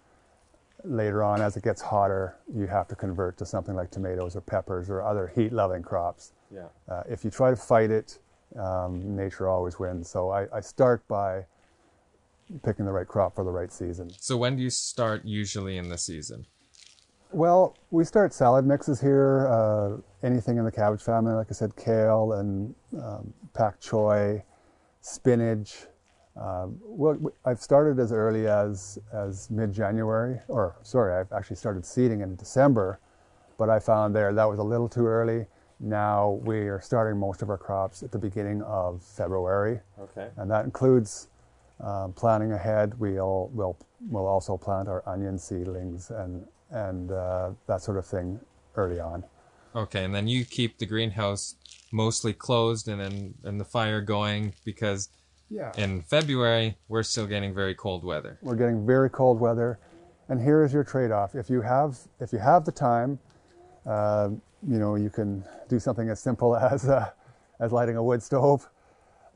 Later 0.86 1.24
on, 1.26 1.42
as 1.42 1.58
it 1.58 1.64
gets 1.64 1.82
hotter, 1.82 2.38
you 2.56 2.66
have 2.66 2.88
to 2.88 2.96
convert 2.96 3.38
to 3.40 3.46
something 3.46 3.76
like 3.76 3.92
tomatoes 3.92 4.38
or 4.38 4.42
peppers 4.42 4.90
or 4.90 5.02
other 5.02 5.28
heat-loving 5.36 5.84
crops. 5.84 6.32
Yeah. 6.50 6.68
Uh, 6.88 7.04
if 7.10 7.26
you 7.26 7.30
try 7.30 7.50
to 7.50 7.58
fight 7.58 7.92
it, 7.92 8.20
um, 8.58 9.16
nature 9.16 9.48
always 9.48 9.80
wins. 9.80 10.10
So 10.10 10.30
I, 10.30 10.48
I 10.56 10.62
start 10.62 11.08
by 11.08 11.46
picking 12.64 12.86
the 12.86 12.92
right 12.92 13.08
crop 13.08 13.36
for 13.36 13.44
the 13.44 13.52
right 13.52 13.72
season. 13.72 14.10
So 14.18 14.38
when 14.38 14.56
do 14.56 14.64
you 14.64 14.70
start 14.70 15.26
usually 15.26 15.78
in 15.78 15.90
the 15.90 15.98
season? 15.98 16.46
Well, 17.32 17.78
we 17.92 18.06
start 18.06 18.34
salad 18.34 18.66
mixes 18.66 19.00
here. 19.00 19.48
Uh, 19.48 19.98
anything 20.26 20.58
in 20.58 20.66
the 20.66 20.72
cabbage 20.72 21.02
family, 21.02 21.34
like 21.34 21.48
I 21.50 21.54
said, 21.54 21.76
kale 21.76 22.34
and 22.34 22.74
um, 22.98 23.34
pak 23.54 23.80
choi, 23.80 24.44
spinach. 25.02 25.86
Um, 26.36 26.80
well, 26.82 27.20
I've 27.46 27.62
started 27.62 28.00
as 28.00 28.12
early 28.12 28.48
as 28.48 28.98
as 29.14 29.52
mid-January, 29.52 30.40
or 30.48 30.76
sorry, 30.82 31.20
I've 31.20 31.32
actually 31.32 31.58
started 31.58 31.86
seeding 31.86 32.22
in 32.22 32.36
December, 32.36 33.00
but 33.58 33.70
I 33.70 33.80
found 33.80 34.16
there 34.16 34.34
that 34.34 34.46
was 34.46 34.58
a 34.58 34.64
little 34.64 34.90
too 34.90 35.06
early, 35.06 35.46
Now 35.80 36.32
we 36.44 36.58
are 36.68 36.82
starting 36.82 37.18
most 37.20 37.42
of 37.42 37.50
our 37.50 37.58
crops 37.58 38.04
at 38.04 38.12
the 38.12 38.18
beginning 38.20 38.62
of 38.64 39.02
February, 39.02 39.80
Okay. 40.00 40.28
and 40.38 40.52
that 40.52 40.66
includes 40.66 41.30
um, 41.80 42.12
planning 42.14 42.52
ahead. 42.52 43.00
We'll, 43.00 43.50
we'll, 43.54 43.78
we'll 44.10 44.28
also 44.28 44.58
plant 44.58 44.90
our 44.90 45.02
onion 45.08 45.38
seedlings 45.38 46.10
and, 46.12 46.46
and 46.72 47.12
uh, 47.12 47.52
that 47.68 47.82
sort 47.82 47.98
of 47.98 48.06
thing 48.06 48.40
early 48.76 49.00
on. 49.00 49.24
Okay, 49.76 50.04
and 50.04 50.14
then 50.14 50.28
you 50.28 50.44
keep 50.44 50.80
the 50.80 50.86
greenhouse 50.86 51.56
mostly 51.92 52.34
closed 52.34 52.88
and 52.88 53.00
then 53.00 53.34
and 53.44 53.60
the 53.60 53.66
fire 53.66 54.02
going 54.02 54.54
because 54.66 55.10
Yeah. 55.50 55.72
in 55.78 56.02
February 56.02 56.78
we're 56.90 57.04
still 57.04 57.26
getting 57.28 57.54
very 57.54 57.74
cold 57.76 58.04
weather. 58.04 58.38
We're 58.42 58.56
getting 58.56 58.86
very 58.86 59.10
cold 59.10 59.40
weather, 59.40 59.80
and 60.28 60.42
here 60.42 60.64
is 60.64 60.74
your 60.74 60.84
trade-off. 60.84 61.36
If 61.36 61.50
you 61.50 61.62
have 61.62 62.00
if 62.20 62.34
you 62.34 62.40
have 62.40 62.66
the 62.66 62.72
time, 62.72 63.20
uh, 63.86 64.30
you 64.68 64.80
know 64.80 64.96
you 64.96 65.10
can 65.10 65.44
do 65.68 65.80
something 65.80 66.10
as 66.10 66.20
simple 66.20 66.56
as 66.58 66.88
uh, 66.88 67.12
as 67.60 67.72
lighting 67.72 67.98
a 67.98 68.04
wood 68.04 68.22
stove, 68.24 68.70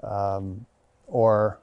um, 0.03 0.65
or 1.07 1.59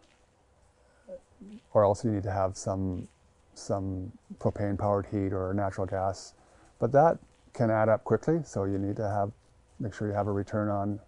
or 1.73 1.85
else 1.85 2.05
you 2.05 2.11
need 2.11 2.23
to 2.23 2.33
have 2.33 2.57
some 2.57 3.09
some 3.55 4.11
propane-powered 4.39 5.07
heat 5.07 5.33
or 5.33 5.53
natural 5.53 5.87
gas, 5.87 6.35
but 6.79 6.93
that 6.93 7.19
can 7.53 7.71
add 7.71 7.89
up 7.89 8.05
quickly. 8.05 8.41
So 8.45 8.65
you 8.65 8.79
need 8.79 8.97
to 8.97 9.09
have 9.09 9.33
make 9.79 9.95
sure 9.95 10.09
you 10.09 10.15
have 10.15 10.27
a 10.29 10.33
return 10.33 10.69
on 10.69 11.01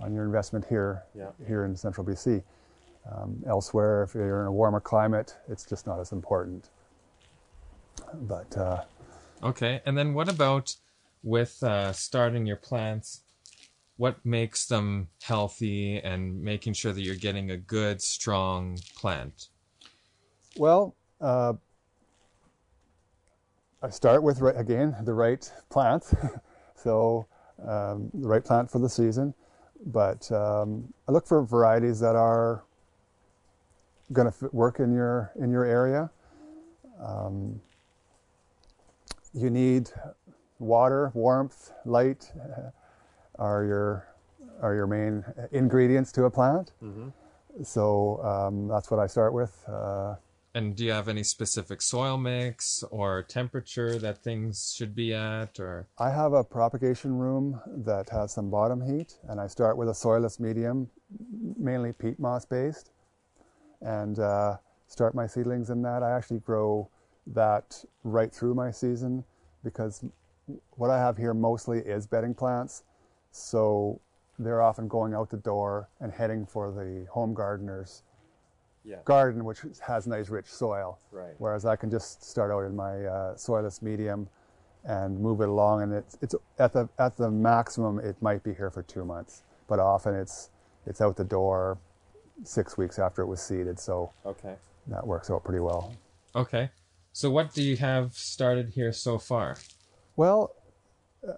on 0.00 0.12
your 0.12 0.24
investment 0.24 0.64
here 0.68 1.02
Yeah. 1.14 1.30
here 1.46 1.64
in 1.64 1.76
central 1.76 2.06
BC. 2.06 2.42
Um, 3.10 3.42
elsewhere, 3.46 4.02
if 4.02 4.14
you're 4.14 4.40
in 4.40 4.46
a 4.46 4.52
warmer 4.52 4.80
climate, 4.80 5.36
it's 5.48 5.64
just 5.64 5.86
not 5.86 6.00
as 6.00 6.12
important. 6.12 6.70
But 8.14 8.56
uh, 8.56 8.82
Okay, 9.42 9.82
and 9.84 9.96
then 9.96 10.14
what 10.14 10.28
about 10.28 10.74
with 11.24 11.60
uh, 11.64 11.92
starting 11.92 12.46
your 12.46 12.56
plants? 12.56 13.22
What 13.96 14.24
makes 14.24 14.66
them 14.66 15.08
healthy 15.22 15.98
and 15.98 16.40
making 16.40 16.74
sure 16.74 16.92
that 16.92 17.02
you're 17.02 17.14
getting 17.16 17.50
a 17.50 17.56
good, 17.56 18.00
strong 18.00 18.78
plant? 18.96 19.48
well, 20.56 20.94
uh, 21.20 21.54
I 23.82 23.90
start 23.90 24.22
with 24.22 24.40
again 24.42 24.96
the 25.02 25.14
right 25.14 25.50
plant, 25.70 26.04
so 26.74 27.26
um, 27.66 28.10
the 28.14 28.28
right 28.28 28.44
plant 28.44 28.70
for 28.70 28.78
the 28.78 28.88
season. 28.88 29.34
But 29.86 30.30
um, 30.32 30.92
I 31.08 31.12
look 31.12 31.26
for 31.26 31.44
varieties 31.44 32.00
that 32.00 32.16
are 32.16 32.64
going 34.12 34.30
to 34.30 34.48
work 34.52 34.80
in 34.80 34.92
your 34.92 35.32
in 35.38 35.50
your 35.50 35.64
area. 35.64 36.10
Um, 37.00 37.60
you 39.34 39.50
need 39.50 39.90
water, 40.64 41.10
warmth, 41.14 41.72
light 41.84 42.32
uh, 42.36 42.70
are 43.38 43.64
your 43.64 44.08
are 44.62 44.74
your 44.74 44.86
main 44.86 45.24
ingredients 45.52 46.10
to 46.12 46.24
a 46.24 46.30
plant. 46.30 46.72
So 47.62 48.22
um, 48.24 48.68
that's 48.68 48.90
what 48.90 48.98
I 49.00 49.06
start 49.06 49.32
with. 49.32 49.52
Uh, 49.68 50.14
And 50.56 50.76
do 50.76 50.84
you 50.84 50.92
have 50.92 51.08
any 51.08 51.24
specific 51.24 51.82
soil 51.82 52.16
mix 52.16 52.84
or 52.90 53.22
temperature 53.24 53.98
that 53.98 54.16
things 54.22 54.72
should 54.76 54.94
be 54.94 55.12
at? 55.12 55.58
Or 55.58 55.86
I 55.98 56.10
have 56.10 56.32
a 56.32 56.44
propagation 56.44 57.12
room 57.18 57.60
that 57.84 58.08
has 58.10 58.32
some 58.32 58.50
bottom 58.50 58.80
heat, 58.80 59.18
and 59.28 59.40
I 59.40 59.48
start 59.48 59.76
with 59.76 59.88
a 59.88 59.96
soilless 60.04 60.38
medium, 60.38 60.88
mainly 61.68 61.92
peat 61.92 62.18
moss 62.18 62.44
based, 62.44 62.90
and 63.80 64.18
uh, 64.18 64.56
start 64.86 65.14
my 65.14 65.26
seedlings 65.26 65.70
in 65.70 65.82
that. 65.82 66.02
I 66.02 66.10
actually 66.16 66.40
grow 66.40 66.88
that 67.26 67.84
right 68.04 68.32
through 68.32 68.54
my 68.54 68.70
season 68.70 69.24
because 69.64 70.04
what 70.76 70.90
I 70.90 70.98
have 70.98 71.16
here 71.16 71.34
mostly 71.34 71.78
is 71.78 72.06
bedding 72.06 72.34
plants, 72.34 72.82
so 73.30 74.00
they're 74.38 74.62
often 74.62 74.88
going 74.88 75.14
out 75.14 75.30
the 75.30 75.36
door 75.36 75.88
and 76.00 76.12
heading 76.12 76.44
for 76.46 76.70
the 76.72 77.06
home 77.10 77.34
gardener's 77.34 78.02
yeah, 78.84 78.96
garden, 79.04 79.44
which 79.44 79.60
has 79.86 80.06
nice 80.06 80.28
rich 80.28 80.46
soil. 80.46 80.98
right. 81.10 81.34
whereas 81.38 81.64
I 81.64 81.76
can 81.76 81.90
just 81.90 82.22
start 82.22 82.50
out 82.50 82.64
in 82.66 82.76
my 82.76 83.04
uh, 83.04 83.34
soilless 83.34 83.80
medium 83.80 84.28
and 84.84 85.18
move 85.18 85.40
it 85.40 85.48
along, 85.48 85.82
and 85.82 85.92
it's 85.94 86.18
it's 86.20 86.34
at 86.58 86.72
the 86.74 86.88
at 86.98 87.16
the 87.16 87.30
maximum 87.30 87.98
it 87.98 88.20
might 88.20 88.42
be 88.42 88.52
here 88.52 88.70
for 88.70 88.82
two 88.82 89.04
months, 89.04 89.42
but 89.68 89.78
often 89.78 90.14
it's 90.14 90.50
it's 90.86 91.00
out 91.00 91.16
the 91.16 91.24
door 91.24 91.78
six 92.42 92.76
weeks 92.76 92.98
after 92.98 93.22
it 93.22 93.26
was 93.26 93.40
seeded, 93.40 93.78
so 93.78 94.10
Okay. 94.26 94.56
that 94.88 95.06
works 95.06 95.30
out 95.30 95.42
pretty 95.44 95.60
well. 95.60 95.94
Okay. 96.36 96.68
So 97.12 97.30
what 97.30 97.54
do 97.54 97.62
you 97.62 97.76
have 97.76 98.12
started 98.14 98.70
here 98.70 98.92
so 98.92 99.18
far? 99.18 99.56
Well, 100.16 100.54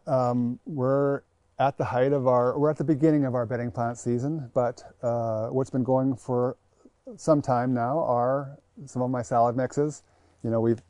um, 0.07 0.59
we're 0.67 1.23
at 1.59 1.79
the 1.79 1.85
height 1.85 2.13
of 2.13 2.27
our 2.27 2.59
we're 2.59 2.71
at 2.71 2.77
the 2.77 2.85
beginning 2.85 3.25
of 3.25 3.35
our 3.35 3.47
bedding 3.47 3.71
plant 3.71 3.99
season, 3.99 4.51
but 4.53 4.83
uh, 5.03 5.49
what's 5.49 5.71
been 5.71 5.85
going 5.85 6.15
for 6.17 6.57
some 7.17 7.41
time 7.41 7.73
now 7.73 8.01
are 8.01 8.59
some 8.85 9.01
of 9.01 9.11
my 9.11 9.23
salad 9.23 9.57
mixes. 9.57 10.03
You 10.43 10.51
know, 10.51 10.61
we've 10.61 10.83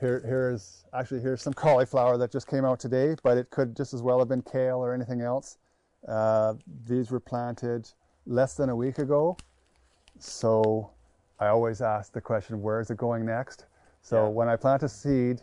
here 0.00 0.22
here's 0.24 0.84
actually 0.94 1.20
here's 1.20 1.42
some 1.42 1.52
cauliflower 1.52 2.16
that 2.18 2.32
just 2.32 2.46
came 2.46 2.64
out 2.64 2.80
today, 2.80 3.14
but 3.22 3.36
it 3.36 3.50
could 3.50 3.76
just 3.76 3.92
as 3.92 4.00
well 4.02 4.18
have 4.18 4.28
been 4.28 4.42
kale 4.42 4.78
or 4.78 4.94
anything 4.94 5.20
else. 5.20 5.58
Uh, 6.06 6.54
these 6.86 7.10
were 7.10 7.20
planted 7.20 7.90
less 8.26 8.54
than 8.54 8.70
a 8.70 8.76
week 8.76 8.98
ago, 8.98 9.36
so 10.18 10.90
I 11.38 11.48
always 11.48 11.82
ask 11.82 12.12
the 12.12 12.20
question, 12.20 12.62
where 12.62 12.80
is 12.80 12.90
it 12.90 12.96
going 12.96 13.26
next? 13.26 13.66
So 14.00 14.24
Yeah. 14.24 14.28
when 14.28 14.48
I 14.48 14.56
plant 14.56 14.82
a 14.84 14.88
seed, 14.88 15.42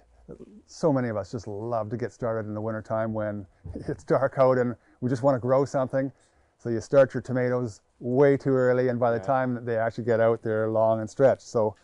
so 0.67 0.91
many 0.91 1.09
of 1.09 1.17
us 1.17 1.31
just 1.31 1.47
love 1.47 1.89
to 1.89 1.97
get 1.97 2.11
started 2.11 2.47
in 2.47 2.53
the 2.53 2.61
wintertime 2.61 3.13
when 3.13 3.45
it's 3.87 4.03
dark 4.03 4.35
out 4.37 4.57
and 4.57 4.75
we 5.01 5.09
just 5.09 5.23
want 5.23 5.35
to 5.35 5.39
grow 5.39 5.65
something. 5.65 6.11
So 6.57 6.69
you 6.69 6.81
start 6.81 7.13
your 7.13 7.21
tomatoes 7.21 7.81
way 7.99 8.37
too 8.37 8.51
early, 8.53 8.87
and 8.87 8.99
by 8.99 9.11
the 9.11 9.19
Yeah. 9.19 9.25
time 9.25 9.65
they 9.65 9.77
actually 9.77 10.05
get 10.05 10.19
out, 10.19 10.41
they're 10.41 10.69
long 10.69 10.99
and 10.99 11.09
stretched. 11.09 11.43
So 11.43 11.75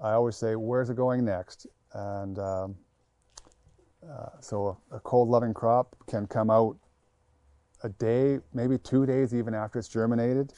I 0.00 0.12
always 0.12 0.36
say, 0.36 0.56
where's 0.56 0.90
it 0.90 0.96
going 0.96 1.24
next? 1.24 1.66
And 1.94 2.38
um, 2.38 2.76
uh, 4.08 4.26
so 4.40 4.78
a, 4.92 4.96
a 4.96 5.00
cold-loving 5.00 5.54
crop 5.54 5.96
can 6.06 6.26
come 6.26 6.50
out 6.50 6.76
a 7.82 7.88
day, 7.88 8.38
maybe 8.52 8.78
two 8.78 9.06
days, 9.06 9.34
even 9.34 9.54
after 9.54 9.78
it's 9.78 9.88
germinated. 9.88 10.52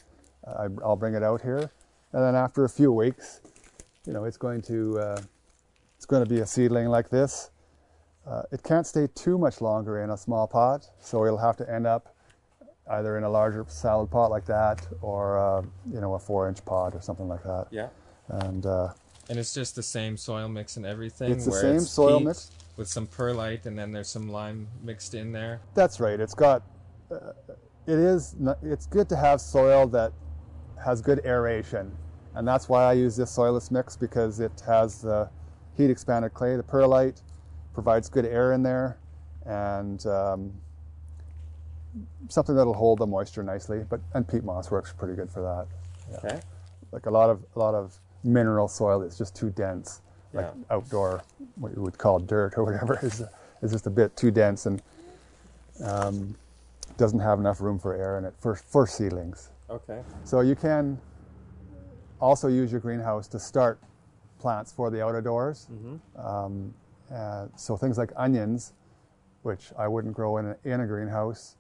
I, 0.46 0.66
I'll 0.84 0.96
bring 0.96 1.14
it 1.14 1.22
out 1.22 1.40
here, 1.40 1.70
and 2.12 2.22
then 2.22 2.34
after 2.34 2.64
a 2.64 2.68
few 2.68 2.92
weeks, 2.92 3.40
you 4.06 4.12
know, 4.12 4.24
it's 4.24 4.36
going 4.36 4.60
to 4.62 4.98
uh, 4.98 5.22
it's 6.04 6.10
going 6.10 6.22
to 6.22 6.28
be 6.28 6.40
a 6.40 6.46
seedling 6.46 6.88
like 6.88 7.08
this. 7.08 7.50
Uh, 8.26 8.42
it 8.52 8.62
can't 8.62 8.86
stay 8.86 9.06
too 9.14 9.38
much 9.38 9.62
longer 9.62 10.02
in 10.02 10.10
a 10.10 10.18
small 10.18 10.46
pot, 10.46 10.86
so 11.00 11.24
it'll 11.24 11.38
have 11.38 11.56
to 11.56 11.72
end 11.72 11.86
up 11.86 12.14
either 12.90 13.16
in 13.16 13.24
a 13.24 13.30
larger 13.30 13.64
salad 13.68 14.10
pot 14.10 14.30
like 14.30 14.44
that, 14.44 14.86
or 15.00 15.38
uh, 15.38 15.62
you 15.90 16.02
know, 16.02 16.12
a 16.12 16.18
four-inch 16.18 16.62
pot 16.66 16.94
or 16.94 17.00
something 17.00 17.26
like 17.26 17.42
that. 17.42 17.68
Yeah. 17.70 17.88
And 18.28 18.66
uh, 18.66 18.88
And 19.30 19.38
it's 19.38 19.54
just 19.54 19.76
the 19.76 19.82
same 19.82 20.18
soil 20.18 20.46
mix 20.46 20.76
and 20.76 20.84
everything. 20.84 21.32
It's 21.32 21.46
the 21.46 21.52
where 21.52 21.60
same 21.62 21.80
soil 21.80 22.20
mix. 22.20 22.50
with 22.76 22.88
some 22.88 23.06
perlite, 23.06 23.64
and 23.64 23.78
then 23.78 23.90
there's 23.90 24.10
some 24.10 24.28
lime 24.28 24.68
mixed 24.82 25.14
in 25.14 25.32
there. 25.32 25.62
That's 25.74 26.00
right. 26.00 26.20
It's 26.20 26.34
got. 26.34 26.64
Uh, 27.10 27.32
it 27.86 27.98
is. 27.98 28.36
It's 28.62 28.84
good 28.84 29.08
to 29.08 29.16
have 29.16 29.40
soil 29.40 29.86
that 29.86 30.12
has 30.84 31.00
good 31.00 31.22
aeration, 31.24 31.96
and 32.34 32.46
that's 32.46 32.68
why 32.68 32.84
I 32.84 32.92
use 32.92 33.16
this 33.16 33.34
soilless 33.34 33.70
mix 33.70 33.96
because 33.96 34.38
it 34.38 34.62
has 34.66 35.00
the 35.00 35.30
heat 35.76 35.90
expanded 35.90 36.34
clay, 36.34 36.56
the 36.56 36.62
perlite, 36.62 37.22
provides 37.72 38.08
good 38.08 38.24
air 38.24 38.52
in 38.52 38.62
there, 38.62 38.98
and 39.44 40.04
um, 40.06 40.52
something 42.28 42.54
that'll 42.54 42.74
hold 42.74 42.98
the 42.98 43.06
moisture 43.06 43.42
nicely. 43.42 43.84
But 43.88 44.00
and 44.14 44.26
peat 44.26 44.44
moss 44.44 44.70
works 44.70 44.92
pretty 44.92 45.14
good 45.14 45.30
for 45.30 45.42
that. 45.42 46.18
Okay. 46.18 46.40
Like 46.92 47.06
a 47.06 47.10
lot 47.10 47.30
of 47.30 47.44
a 47.54 47.58
lot 47.58 47.74
of 47.74 47.98
mineral 48.22 48.68
soil 48.68 49.02
is 49.02 49.18
just 49.18 49.34
too 49.36 49.50
dense. 49.50 50.00
Like 50.32 50.46
Yeah. 50.46 50.76
outdoor, 50.76 51.22
what 51.56 51.74
you 51.74 51.82
would 51.82 51.98
call 51.98 52.18
dirt 52.18 52.54
or 52.56 52.64
whatever, 52.64 52.98
is 53.02 53.22
is 53.62 53.72
just 53.72 53.86
a 53.86 53.90
bit 53.90 54.16
too 54.16 54.30
dense 54.30 54.66
and 54.66 54.82
um, 55.82 56.34
doesn't 56.96 57.20
have 57.20 57.38
enough 57.38 57.60
room 57.60 57.78
for 57.78 57.94
air 57.94 58.18
in 58.18 58.24
it 58.24 58.34
for 58.38 58.54
for 58.54 58.86
seedlings. 58.86 59.50
Okay. 59.68 60.02
So 60.24 60.40
you 60.40 60.54
can 60.54 61.00
also 62.20 62.48
use 62.48 62.70
your 62.70 62.80
greenhouse 62.80 63.26
to 63.28 63.38
start 63.38 63.80
plants 64.44 64.70
for 64.70 64.90
the 64.90 65.02
out 65.02 65.14
of 65.14 65.24
doors. 65.24 65.68
Um, 66.18 66.74
uh, 67.10 67.46
so 67.56 67.76
things 67.78 67.96
like 67.96 68.10
onions, 68.14 68.74
which 69.42 69.64
I 69.78 69.88
wouldn't 69.88 70.14
grow 70.14 70.36
in 70.36 70.44
a, 70.52 70.56
in 70.64 70.80
a 70.80 70.86
greenhouse, 70.86 71.56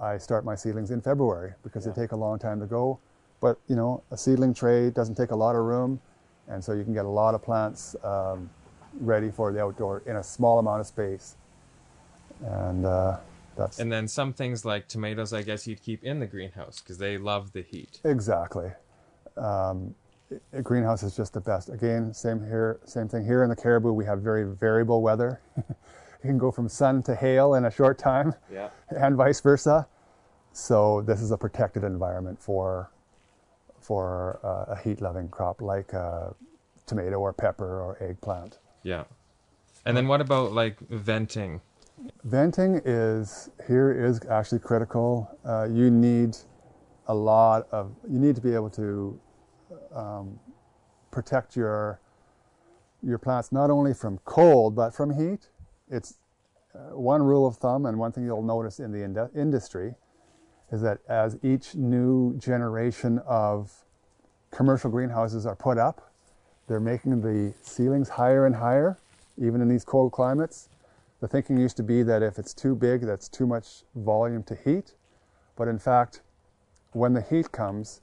I 0.00 0.18
start 0.18 0.44
my 0.44 0.54
seedlings 0.54 0.92
in 0.92 1.00
February 1.00 1.54
because 1.64 1.84
they 1.84 1.90
take 2.02 2.12
a 2.12 2.16
long 2.16 2.38
time 2.38 2.60
to 2.60 2.66
go. 2.66 3.00
But 3.40 3.58
you 3.68 3.74
know, 3.74 4.02
a 4.12 4.16
seedling 4.16 4.54
tray 4.54 4.90
doesn't 4.90 5.16
take 5.16 5.32
a 5.32 5.40
lot 5.44 5.56
of 5.56 5.64
room, 5.64 6.00
and 6.46 6.62
so 6.64 6.72
you 6.78 6.84
can 6.84 6.94
get 6.94 7.06
a 7.06 7.14
lot 7.22 7.34
of 7.34 7.42
plants 7.42 7.96
um, 8.04 8.48
ready 9.00 9.30
for 9.30 9.52
the 9.52 9.60
outdoor 9.60 10.02
in 10.06 10.16
a 10.16 10.22
small 10.22 10.60
amount 10.60 10.80
of 10.80 10.86
space. 10.86 11.36
And 12.44 12.86
uh, 12.86 13.16
that's 13.56 13.80
And 13.80 13.90
then 13.90 14.06
some 14.06 14.32
things 14.32 14.64
like 14.64 14.86
tomatoes, 14.86 15.32
I 15.32 15.42
guess 15.42 15.66
you'd 15.66 15.82
keep 15.82 16.04
in 16.04 16.20
the 16.20 16.26
greenhouse 16.26 16.80
because 16.80 16.98
they 16.98 17.18
love 17.18 17.52
the 17.52 17.62
heat. 17.62 18.00
Exactly. 18.04 18.70
Um, 19.36 19.94
a 20.52 20.62
greenhouse 20.62 21.02
is 21.02 21.16
just 21.16 21.32
the 21.32 21.40
best. 21.40 21.68
Again, 21.68 22.12
same 22.12 22.40
here, 22.40 22.80
same 22.84 23.08
thing 23.08 23.24
here 23.24 23.42
in 23.42 23.48
the 23.48 23.56
Cariboo. 23.56 23.92
We 23.92 24.04
have 24.04 24.20
very 24.20 24.44
variable 24.44 25.02
weather. 25.02 25.40
it 25.56 25.76
can 26.22 26.38
go 26.38 26.50
from 26.50 26.68
sun 26.68 27.02
to 27.04 27.14
hail 27.14 27.54
in 27.54 27.64
a 27.64 27.70
short 27.70 27.98
time, 27.98 28.34
Yeah. 28.52 28.68
and 28.90 29.16
vice 29.16 29.40
versa. 29.40 29.86
So 30.52 31.02
this 31.02 31.20
is 31.22 31.30
a 31.30 31.36
protected 31.36 31.84
environment 31.84 32.40
for 32.42 32.90
for 33.80 34.38
uh, 34.44 34.72
a 34.74 34.76
heat-loving 34.76 35.28
crop 35.28 35.62
like 35.62 35.94
uh, 35.94 36.30
tomato 36.84 37.16
or 37.16 37.32
pepper 37.32 37.80
or 37.80 37.96
eggplant. 38.02 38.58
Yeah. 38.82 39.04
And 39.86 39.96
then 39.96 40.08
what 40.08 40.20
about 40.20 40.52
like 40.52 40.78
venting? 40.90 41.60
Venting 42.24 42.82
is 42.84 43.50
here 43.66 43.92
is 43.92 44.20
actually 44.28 44.58
critical. 44.58 45.30
Uh, 45.44 45.68
you 45.70 45.90
need 45.90 46.36
a 47.06 47.14
lot 47.14 47.66
of 47.72 47.94
you 48.10 48.18
need 48.18 48.34
to 48.34 48.42
be 48.42 48.52
able 48.54 48.70
to 48.70 49.18
um, 49.98 50.38
protect 51.10 51.56
your 51.56 52.00
your 53.02 53.18
plants 53.18 53.52
not 53.52 53.70
only 53.70 53.94
from 53.94 54.18
cold 54.24 54.74
but 54.74 54.94
from 54.94 55.14
heat. 55.14 55.48
It's 55.90 56.14
uh, 56.74 56.96
one 56.96 57.22
rule 57.22 57.46
of 57.46 57.56
thumb, 57.56 57.86
and 57.86 57.98
one 57.98 58.12
thing 58.12 58.24
you'll 58.24 58.42
notice 58.42 58.78
in 58.78 58.92
the 58.92 59.02
ind- 59.02 59.30
industry 59.34 59.94
is 60.70 60.82
that 60.82 60.98
as 61.08 61.38
each 61.42 61.74
new 61.74 62.36
generation 62.38 63.20
of 63.26 63.84
commercial 64.50 64.90
greenhouses 64.90 65.46
are 65.46 65.56
put 65.56 65.78
up, 65.78 66.12
they're 66.66 66.80
making 66.80 67.22
the 67.22 67.54
ceilings 67.62 68.10
higher 68.10 68.44
and 68.44 68.56
higher, 68.56 68.98
even 69.38 69.60
in 69.62 69.68
these 69.68 69.84
cold 69.84 70.12
climates. 70.12 70.68
The 71.20 71.28
thinking 71.28 71.56
used 71.56 71.76
to 71.78 71.82
be 71.82 72.02
that 72.02 72.22
if 72.22 72.38
it's 72.38 72.52
too 72.52 72.74
big, 72.76 73.00
that's 73.00 73.28
too 73.28 73.46
much 73.46 73.82
volume 73.94 74.42
to 74.44 74.54
heat. 74.54 74.94
But 75.56 75.68
in 75.68 75.78
fact, 75.78 76.20
when 76.92 77.14
the 77.14 77.22
heat 77.22 77.50
comes, 77.50 78.02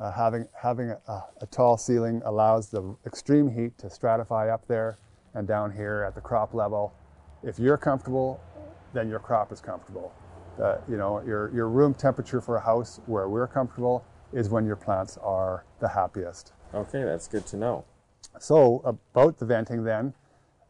uh, 0.00 0.12
having, 0.12 0.46
having 0.60 0.90
a, 0.90 1.24
a 1.40 1.46
tall 1.50 1.76
ceiling 1.76 2.22
allows 2.24 2.68
the 2.68 2.96
extreme 3.06 3.48
heat 3.48 3.76
to 3.78 3.86
stratify 3.86 4.52
up 4.52 4.66
there 4.68 4.98
and 5.34 5.46
down 5.46 5.72
here 5.72 6.04
at 6.06 6.14
the 6.14 6.20
crop 6.20 6.54
level. 6.54 6.92
If 7.42 7.58
you're 7.58 7.76
comfortable, 7.76 8.40
then 8.92 9.08
your 9.08 9.18
crop 9.18 9.52
is 9.52 9.60
comfortable. 9.60 10.12
Uh, 10.62 10.78
you 10.88 10.96
know, 10.96 11.22
your, 11.24 11.54
your 11.54 11.68
room 11.68 11.94
temperature 11.94 12.40
for 12.40 12.56
a 12.56 12.60
house 12.60 13.00
where 13.06 13.28
we're 13.28 13.46
comfortable 13.46 14.04
is 14.32 14.48
when 14.48 14.66
your 14.66 14.76
plants 14.76 15.16
are 15.22 15.64
the 15.80 15.88
happiest. 15.88 16.52
Okay, 16.74 17.04
that's 17.04 17.28
good 17.28 17.46
to 17.46 17.56
know. 17.56 17.84
So 18.38 18.82
about 18.84 19.38
the 19.38 19.46
venting 19.46 19.84
then, 19.84 20.14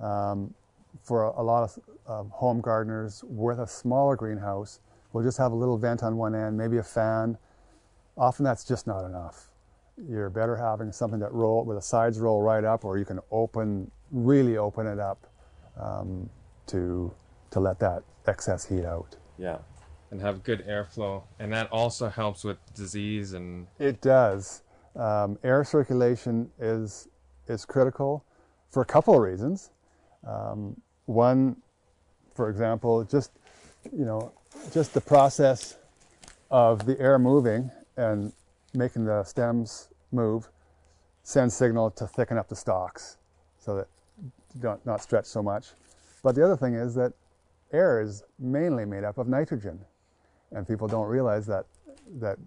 um, 0.00 0.54
for 1.02 1.24
a, 1.24 1.40
a 1.40 1.42
lot 1.42 1.64
of 1.64 1.78
um, 2.06 2.30
home 2.30 2.60
gardeners 2.60 3.24
with 3.26 3.58
a 3.60 3.66
smaller 3.66 4.16
greenhouse, 4.16 4.80
we'll 5.12 5.24
just 5.24 5.38
have 5.38 5.52
a 5.52 5.54
little 5.54 5.78
vent 5.78 6.02
on 6.02 6.16
one 6.16 6.34
end, 6.34 6.56
maybe 6.56 6.78
a 6.78 6.82
fan. 6.82 7.36
Often 8.18 8.44
that's 8.44 8.64
just 8.64 8.86
not 8.86 9.04
enough. 9.04 9.52
You're 10.08 10.30
better 10.30 10.56
having 10.56 10.92
something 10.92 11.20
that 11.20 11.32
roll 11.32 11.64
where 11.64 11.76
the 11.76 11.82
sides 11.82 12.18
roll 12.18 12.42
right 12.42 12.64
up, 12.64 12.84
or 12.84 12.98
you 12.98 13.04
can 13.04 13.20
open, 13.30 13.90
really 14.10 14.56
open 14.56 14.86
it 14.86 14.98
up 14.98 15.26
um, 15.80 16.28
to 16.66 17.12
to 17.50 17.60
let 17.60 17.78
that 17.78 18.02
excess 18.26 18.64
heat 18.66 18.84
out. 18.84 19.16
Yeah. 19.38 19.58
And 20.10 20.20
have 20.20 20.42
good 20.42 20.66
airflow. 20.66 21.22
And 21.38 21.52
that 21.52 21.70
also 21.70 22.08
helps 22.08 22.44
with 22.44 22.58
disease 22.74 23.32
and 23.32 23.66
It 23.78 24.00
does. 24.00 24.62
Um, 24.96 25.38
air 25.44 25.64
circulation 25.64 26.50
is 26.58 27.08
is 27.46 27.64
critical 27.64 28.24
for 28.70 28.82
a 28.82 28.86
couple 28.86 29.14
of 29.14 29.20
reasons. 29.20 29.70
Um, 30.26 30.80
one, 31.06 31.56
for 32.34 32.50
example, 32.50 33.04
just 33.04 33.30
you 33.92 34.04
know, 34.04 34.32
just 34.72 34.92
the 34.92 35.00
process 35.00 35.76
of 36.50 36.86
the 36.86 36.98
air 37.00 37.18
moving 37.18 37.70
and 37.98 38.32
making 38.74 39.04
the 39.04 39.22
stems 39.24 39.88
move 40.12 40.48
sends 41.22 41.54
signal 41.54 41.90
to 41.90 42.06
thicken 42.06 42.38
up 42.38 42.48
the 42.48 42.56
stalks 42.56 43.18
so 43.58 43.76
that 43.76 43.88
don't 44.60 44.84
not 44.86 45.02
stretch 45.02 45.26
so 45.26 45.42
much. 45.42 45.68
But 46.22 46.34
the 46.34 46.44
other 46.44 46.56
thing 46.56 46.74
is 46.74 46.94
that 46.94 47.12
air 47.72 48.00
is 48.00 48.22
mainly 48.38 48.86
made 48.86 49.04
up 49.04 49.18
of 49.18 49.28
nitrogen, 49.28 49.84
and 50.52 50.66
people 50.66 50.88
don't 50.88 51.06
realize 51.06 51.46
that 51.46 51.66
that 52.20 52.38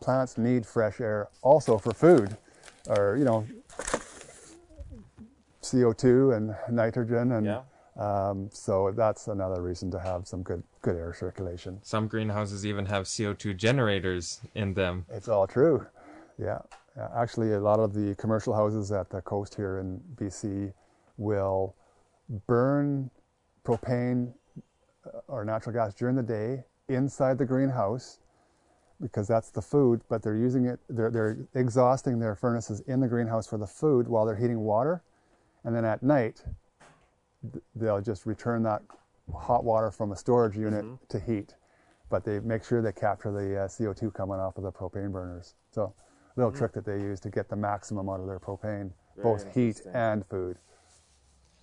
plants 0.00 0.36
need 0.36 0.66
fresh 0.66 1.00
air 1.00 1.28
also 1.40 1.78
for 1.78 1.94
food, 1.94 2.36
or 2.88 3.16
you 3.16 3.24
know, 3.24 3.46
CO2 5.62 6.36
and 6.36 6.54
nitrogen, 6.70 7.32
and 7.32 7.46
Yeah. 7.46 7.62
Um, 7.96 8.48
so 8.52 8.92
that's 8.96 9.28
another 9.28 9.62
reason 9.62 9.90
to 9.92 10.00
have 10.00 10.26
some 10.26 10.42
good 10.42 10.62
good 10.82 10.96
air 10.96 11.14
circulation. 11.14 11.78
some 11.82 12.08
greenhouses 12.08 12.66
even 12.66 12.86
have 12.86 13.04
CO2 13.04 13.56
generators 13.56 14.40
in 14.54 14.74
them. 14.74 15.06
It's 15.10 15.28
all 15.28 15.46
true. 15.46 15.86
Yeah. 16.38 16.58
Actually, 17.16 17.52
a 17.54 17.60
lot 17.60 17.80
of 17.80 17.92
the 17.92 18.14
commercial 18.16 18.54
houses 18.54 18.92
at 18.92 19.10
the 19.10 19.20
coast 19.22 19.54
here 19.54 19.78
in 19.78 20.00
BC 20.16 20.72
will 21.16 21.74
burn 22.46 23.10
propane 23.64 24.32
uh, 25.06 25.20
or 25.26 25.44
natural 25.44 25.74
gas 25.74 25.94
during 25.94 26.14
the 26.14 26.22
day 26.22 26.64
inside 26.88 27.38
the 27.38 27.44
greenhouse 27.44 28.18
because 29.00 29.26
that's 29.26 29.50
the 29.50 29.60
food, 29.62 30.00
but 30.08 30.22
they're 30.22 30.36
using 30.36 30.66
it, 30.66 30.78
they're, 30.88 31.10
they're 31.10 31.36
exhausting 31.54 32.18
their 32.18 32.34
furnaces 32.34 32.80
in 32.80 33.00
the 33.00 33.08
greenhouse 33.08 33.46
for 33.46 33.58
the 33.58 33.66
food 33.66 34.06
while 34.06 34.24
they're 34.24 34.36
heating 34.36 34.60
water. 34.60 35.02
And 35.64 35.74
then 35.74 35.84
at 35.84 36.02
night, 36.02 36.44
they'll 37.74 38.00
just 38.00 38.26
return 38.26 38.62
that 38.64 38.82
hot 39.34 39.64
water 39.64 39.90
from 39.90 40.12
a 40.12 40.16
storage 40.16 40.56
unit 40.56 40.84
to 41.08 41.18
heat. 41.20 41.54
But 42.10 42.24
they 42.24 42.38
make 42.40 42.64
sure 42.64 42.82
they 42.82 42.92
capture 42.92 43.32
the 43.32 43.62
uh, 43.62 43.68
CO2 43.68 44.12
coming 44.14 44.38
off 44.38 44.56
of 44.56 44.64
the 44.64 44.72
propane 44.72 45.10
burners. 45.10 45.54
So, 45.72 45.94
a 46.36 46.40
little 46.40 46.52
trick 46.52 46.72
that 46.72 46.84
they 46.84 47.00
use 47.00 47.20
to 47.20 47.30
get 47.30 47.48
the 47.48 47.56
maximum 47.56 48.08
out 48.08 48.20
of 48.20 48.26
their 48.26 48.38
propane, 48.38 48.92
both 49.22 49.52
heat 49.54 49.80
and 49.92 50.26
food. 50.26 50.58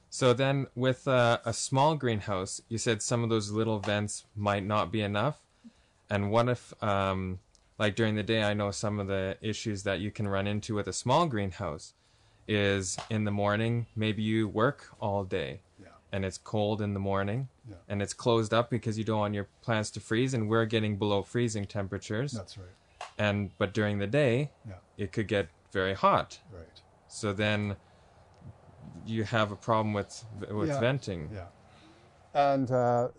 So 0.10 0.34
then, 0.34 0.68
with 0.76 1.08
uh, 1.08 1.40
a 1.46 1.54
small 1.54 1.96
greenhouse, 1.96 2.62
you 2.68 2.78
said 2.78 3.02
some 3.02 3.24
of 3.24 3.30
those 3.30 3.52
little 3.52 3.80
vents 3.80 4.26
might 4.36 4.66
not 4.66 4.92
be 4.92 5.02
enough. 5.02 5.40
And 6.10 6.32
what 6.32 6.50
if, 6.50 6.74
um, 6.84 7.40
like 7.78 7.96
during 7.96 8.16
the 8.16 8.24
day, 8.24 8.44
I 8.44 8.54
know 8.54 8.72
some 8.72 9.00
of 9.00 9.08
the 9.08 9.38
issues 9.42 9.84
that 9.84 10.02
you 10.02 10.12
can 10.12 10.28
run 10.28 10.48
into 10.48 10.76
with 10.76 10.88
a 10.88 10.94
small 10.94 11.28
greenhouse 11.28 11.94
is 12.48 12.98
in 13.10 13.24
the 13.24 13.32
morning, 13.32 13.86
maybe 13.96 14.22
you 14.22 14.48
work 14.48 14.88
all 15.00 15.24
day 15.24 15.62
Yeah. 15.71 15.71
And 16.12 16.26
it's 16.26 16.38
cold 16.38 16.82
in 16.82 16.94
the 16.94 17.00
morning 17.00 17.48
Yeah. 17.70 17.76
and 17.88 18.02
it's 18.02 18.14
closed 18.14 18.54
up 18.54 18.70
because 18.70 18.98
you 18.98 19.04
don't 19.04 19.20
want 19.20 19.34
your 19.34 19.48
plants 19.62 19.90
to 19.92 20.00
freeze 20.00 20.34
and 20.34 20.50
we're 20.50 20.66
getting 20.66 20.98
below 20.98 21.24
freezing 21.24 21.66
temperatures. 21.66 22.32
That's 22.34 22.58
right. 22.58 22.68
And 23.18 23.52
but 23.58 23.74
during 23.74 24.00
the 24.00 24.08
day, 24.08 24.52
Yeah. 24.68 24.76
it 24.98 25.12
could 25.12 25.28
get 25.28 25.48
very 25.72 25.94
hot. 25.94 26.40
Right. 26.54 26.82
So 27.08 27.34
then 27.34 27.76
you 29.06 29.24
have 29.24 29.52
a 29.52 29.56
problem 29.56 29.94
with 29.94 30.26
with 30.52 30.70
Yeah. 30.70 30.80
venting. 30.80 31.30
Yeah. 31.34 31.48
And 32.34 32.72
uh, 32.72 33.10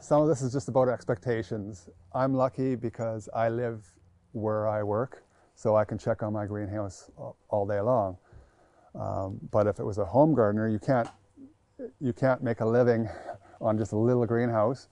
some 0.00 0.20
of 0.22 0.28
this 0.28 0.42
is 0.42 0.52
just 0.52 0.68
about 0.68 0.88
expectations. 0.88 1.88
I'm 2.14 2.34
lucky 2.34 2.74
because 2.74 3.28
I 3.34 3.48
live 3.48 3.90
where 4.32 4.68
I 4.68 4.82
work, 4.82 5.22
so 5.54 5.76
I 5.76 5.84
can 5.84 5.96
check 5.98 6.22
on 6.22 6.32
my 6.34 6.46
greenhouse 6.46 7.10
all- 7.16 7.36
all 7.48 7.66
day 7.66 7.80
long. 7.80 8.18
Um, 8.94 9.40
but 9.50 9.66
if 9.66 9.78
it 9.80 9.84
was 9.84 9.98
a 9.98 10.04
home 10.04 10.34
gardener, 10.34 10.68
you 10.68 10.78
can't 10.78 11.08
you 12.00 12.12
can't 12.12 12.42
make 12.42 12.60
a 12.60 12.66
living 12.66 13.08
on 13.60 13.78
just 13.78 13.92
a 13.92 13.96
little 13.96 14.26
greenhouse. 14.26 14.88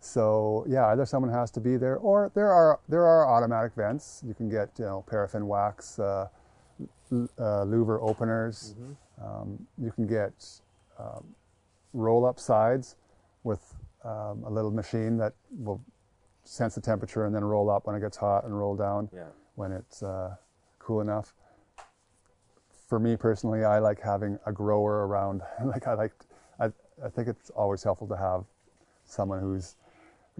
So 0.00 0.64
yeah, 0.68 0.86
either 0.88 1.04
someone 1.06 1.32
has 1.32 1.50
to 1.52 1.60
be 1.60 1.76
there, 1.76 1.96
or 1.96 2.30
there 2.34 2.50
are 2.52 2.78
there 2.88 3.04
are 3.04 3.28
automatic 3.28 3.72
vents. 3.74 4.22
You 4.26 4.34
can 4.34 4.48
get 4.48 4.70
you 4.78 4.84
know 4.84 5.04
paraffin 5.08 5.46
wax, 5.48 5.98
uh, 5.98 6.28
uh, 7.10 7.64
louver 7.64 8.00
openers. 8.00 8.76
Um, 9.22 9.66
you 9.76 9.90
can 9.90 10.06
get 10.06 10.32
um, 10.98 11.24
roll 11.92 12.24
up 12.24 12.38
sides 12.38 12.96
with 13.42 13.74
um, 14.04 14.44
a 14.46 14.50
little 14.50 14.70
machine 14.70 15.16
that 15.18 15.32
will 15.50 15.80
sense 16.44 16.76
the 16.76 16.80
temperature 16.80 17.26
and 17.26 17.34
then 17.34 17.44
roll 17.44 17.68
up 17.68 17.86
when 17.86 17.96
it 17.96 18.00
gets 18.00 18.16
hot 18.16 18.44
and 18.44 18.56
roll 18.56 18.76
down 18.76 19.08
Yeah. 19.12 19.24
when 19.56 19.72
it's 19.72 20.02
uh, 20.02 20.36
cool 20.78 21.00
enough. 21.00 21.34
For 22.88 22.98
me 22.98 23.16
personally, 23.16 23.64
I 23.64 23.80
like 23.80 24.00
having 24.00 24.38
a 24.46 24.52
grower 24.52 25.06
around. 25.06 25.42
like 25.64 25.86
I 25.86 25.94
like, 25.94 26.12
I, 27.04 27.08
think 27.08 27.28
it's 27.28 27.50
always 27.50 27.82
helpful 27.82 28.06
to 28.08 28.16
have 28.16 28.44
someone 29.04 29.40
who's 29.40 29.76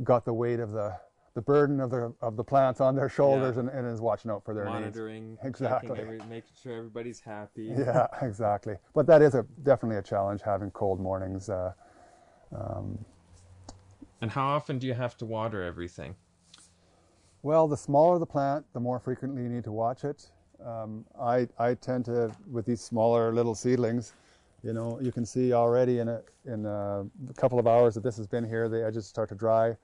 got 0.03 0.25
the 0.25 0.33
weight 0.35 0.61
of 0.61 0.73
the 0.73 0.97
the 1.35 1.43
burden 1.43 1.81
of 1.81 1.91
the 1.91 2.13
of 2.21 2.37
the 2.37 2.45
plants 2.45 2.81
on 2.81 2.97
their 2.97 3.09
shoulders 3.09 3.57
Yeah. 3.57 3.61
and, 3.61 3.69
and 3.71 3.87
is 3.87 4.01
watching 4.01 4.31
out 4.31 4.45
for 4.45 4.55
their 4.55 4.65
needs. 4.65 4.75
monitoring, 4.81 5.37
checking 5.43 5.49
Exactly. 5.49 6.01
every, 6.01 6.19
making 6.29 6.51
sure 6.61 6.77
everybody's 6.79 7.21
happy. 7.21 7.67
Yeah, 7.77 8.07
exactly. 8.23 8.77
But 8.95 9.07
that 9.07 9.23
is 9.23 9.35
a 9.35 9.45
definitely 9.63 9.99
a 9.99 10.03
challenge 10.03 10.43
having 10.43 10.71
cold 10.73 11.01
mornings. 11.01 11.49
Uh, 11.49 11.73
And 14.21 14.31
how 14.31 14.49
often 14.49 14.79
do 14.79 14.87
you 14.87 14.95
have 14.95 15.17
to 15.19 15.27
water 15.27 15.63
everything? 15.63 16.17
Well, 17.43 17.69
the 17.69 17.77
smaller 17.77 18.19
the 18.19 18.27
plant, 18.27 18.67
the 18.73 18.81
more 18.81 18.99
frequently 18.99 19.43
you 19.43 19.49
need 19.49 19.65
to 19.65 19.73
watch 19.73 20.03
it. 20.05 20.31
Um, 20.65 21.05
I, 21.21 21.49
I 21.59 21.75
tend 21.75 22.05
to, 22.07 22.33
with 22.51 22.67
these 22.67 22.81
smaller 22.81 23.33
little 23.33 23.55
seedlings, 23.55 24.15
you 24.63 24.73
know, 24.73 24.99
you 25.01 25.13
can 25.13 25.25
see 25.25 25.53
already 25.53 26.01
in 26.01 26.09
a, 26.09 26.21
in 26.45 26.67
a, 26.67 27.07
couple 27.37 27.59
of 27.59 27.67
hours 27.67 27.95
that 27.95 28.03
this 28.03 28.17
has 28.17 28.27
been 28.27 28.45
here, 28.49 28.69
the 28.69 28.85
edges 28.85 29.07
start 29.07 29.29
to 29.29 29.35
dry. 29.35 29.77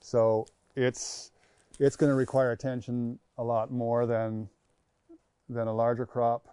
So 0.00 0.46
it's, 0.76 1.32
it's 1.78 1.96
going 1.96 2.10
to 2.10 2.14
require 2.14 2.52
attention 2.52 3.18
a 3.38 3.44
lot 3.44 3.72
more 3.72 4.06
than, 4.06 4.48
than 5.48 5.66
a 5.66 5.72
larger 5.72 6.06
crop 6.06 6.46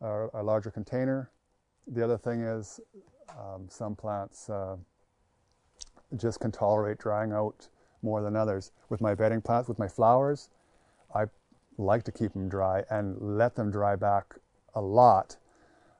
or 0.00 0.30
a 0.34 0.42
larger 0.42 0.70
container. 0.70 1.30
The 1.86 2.04
other 2.04 2.18
thing 2.18 2.42
is 2.42 2.80
um, 3.30 3.66
some 3.68 3.96
plants 3.96 4.50
uh, 4.50 4.76
just 6.16 6.40
can 6.40 6.52
tolerate 6.52 6.98
drying 6.98 7.32
out 7.32 7.68
more 8.02 8.20
than 8.20 8.36
others. 8.36 8.72
With 8.90 9.00
my 9.00 9.14
bedding 9.14 9.40
plants, 9.40 9.68
with 9.68 9.78
my 9.78 9.88
flowers, 9.88 10.50
I 11.14 11.24
like 11.78 12.04
to 12.04 12.12
keep 12.12 12.32
them 12.34 12.48
dry 12.48 12.84
and 12.90 13.16
let 13.20 13.54
them 13.56 13.70
dry 13.70 13.96
back 13.96 14.34
a 14.74 14.80
lot. 14.80 15.36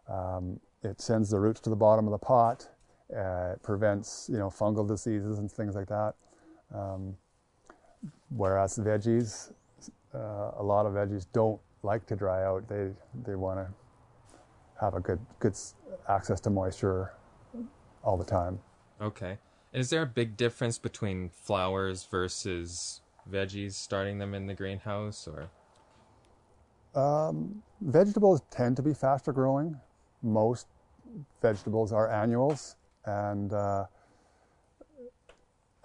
Um, 0.09 0.61
it 0.85 1.01
sends 1.01 1.31
the 1.31 1.41
roots 1.41 1.61
to 1.61 1.71
the 1.71 1.77
bottom 1.77 2.07
of 2.07 2.13
the 2.13 2.19
pot. 2.19 2.69
Uh, 3.15 3.53
it 3.55 3.63
prevents, 3.63 4.29
you 4.31 4.39
know, 4.39 4.49
fungal 4.49 4.87
diseases 4.87 5.39
and 5.39 5.51
things 5.51 5.75
like 5.75 5.89
that. 5.89 6.15
Um, 6.75 7.17
whereas 8.31 8.79
veggies, 8.79 9.53
uh, 10.15 10.53
a 10.59 10.63
lot 10.63 10.87
of 10.87 10.95
veggies 10.95 11.27
don't 11.33 11.61
like 11.83 12.07
to 12.07 12.17
dry 12.17 12.45
out. 12.45 12.69
They 12.69 12.91
they 13.25 13.35
want 13.35 13.61
to 13.61 13.69
have 14.81 14.95
a 14.95 15.01
good 15.01 15.21
good 15.39 15.57
access 16.09 16.41
to 16.41 16.51
moisture 16.51 17.13
all 18.03 18.17
the 18.17 18.25
time. 18.25 18.59
Okay. 19.01 19.39
Is 19.73 19.91
there 19.91 20.03
a 20.03 20.07
big 20.07 20.37
difference 20.37 20.79
between 20.79 21.31
flowers 21.31 22.07
versus 22.11 23.01
veggies 23.31 23.73
starting 23.73 24.19
them 24.19 24.35
in 24.35 24.47
the 24.47 24.55
greenhouse 24.55 25.27
or 25.27 25.51
um, 26.95 27.63
vegetables 27.81 28.43
tend 28.51 28.77
to 28.77 28.83
be 28.83 28.95
faster 28.95 29.33
growing. 29.33 29.81
Most 30.23 30.67
vegetables 31.41 31.93
are 31.93 32.11
annuals 32.11 32.77
and 33.05 33.53
uh, 33.53 33.85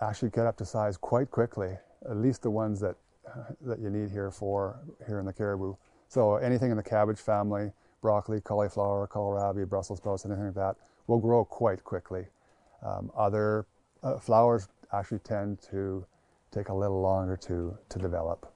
actually 0.01 0.29
get 0.29 0.45
up 0.45 0.57
to 0.57 0.65
size 0.65 0.97
quite 0.97 1.29
quickly. 1.31 1.77
At 2.09 2.17
least 2.17 2.41
the 2.41 2.51
ones 2.51 2.79
that 2.79 2.95
that 3.61 3.79
you 3.79 3.89
need 3.89 4.09
here 4.09 4.31
for 4.31 4.79
here 5.05 5.19
in 5.19 5.25
the 5.25 5.33
Cariboo. 5.33 5.77
So 6.07 6.37
anything 6.37 6.71
in 6.71 6.77
the 6.77 6.83
cabbage 6.83 7.19
family, 7.19 7.71
broccoli, 8.01 8.41
cauliflower, 8.41 9.07
kohlrabi, 9.07 9.67
Brussels 9.67 9.99
sprouts, 9.99 10.25
anything 10.25 10.45
like 10.45 10.55
that, 10.55 10.75
will 11.07 11.19
grow 11.19 11.45
quite 11.45 11.83
quickly. 11.83 12.25
Um, 12.83 13.11
other 13.15 13.67
uh, 14.01 14.17
flowers 14.17 14.69
actually 14.93 15.19
tend 15.19 15.61
to 15.69 16.05
take 16.51 16.69
a 16.69 16.73
little 16.73 17.01
longer 17.01 17.37
to, 17.37 17.77
to 17.89 17.99
develop. 17.99 18.51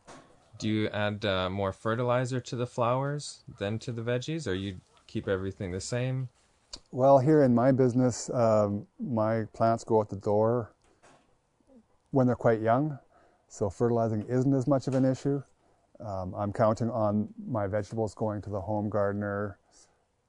Do 0.58 0.70
you 0.70 0.88
add 0.90 1.26
uh, 1.26 1.50
more 1.50 1.72
fertilizer 1.72 2.40
to 2.40 2.56
the 2.56 2.66
flowers 2.66 3.44
than 3.60 3.80
to 3.80 3.92
the 3.92 4.02
veggies, 4.02 4.48
or 4.48 4.54
you 4.54 4.78
keep 5.08 5.28
everything 5.28 5.72
the 5.72 5.82
same? 5.82 6.30
Well, 6.92 7.20
here 7.20 7.44
in 7.44 7.54
my 7.54 7.72
business, 7.72 8.30
um, 8.30 8.86
my 9.00 9.44
plants 9.54 9.84
go 9.84 10.00
out 10.00 10.10
the 10.10 10.16
door 10.16 10.74
when 12.12 12.28
they're 12.28 12.36
quite 12.36 12.62
young, 12.62 13.00
so 13.48 13.70
fertilizing 13.70 14.24
isn't 14.30 14.54
as 14.54 14.68
much 14.68 14.88
of 14.88 14.94
an 14.94 15.06
issue. 15.06 15.42
Um, 16.00 16.34
I'm 16.36 16.52
counting 16.52 16.90
on 16.90 17.30
my 17.48 17.68
vegetables 17.68 18.14
going 18.14 18.42
to 18.44 18.50
the 18.50 18.62
home 18.62 18.90
gardener, 18.90 19.58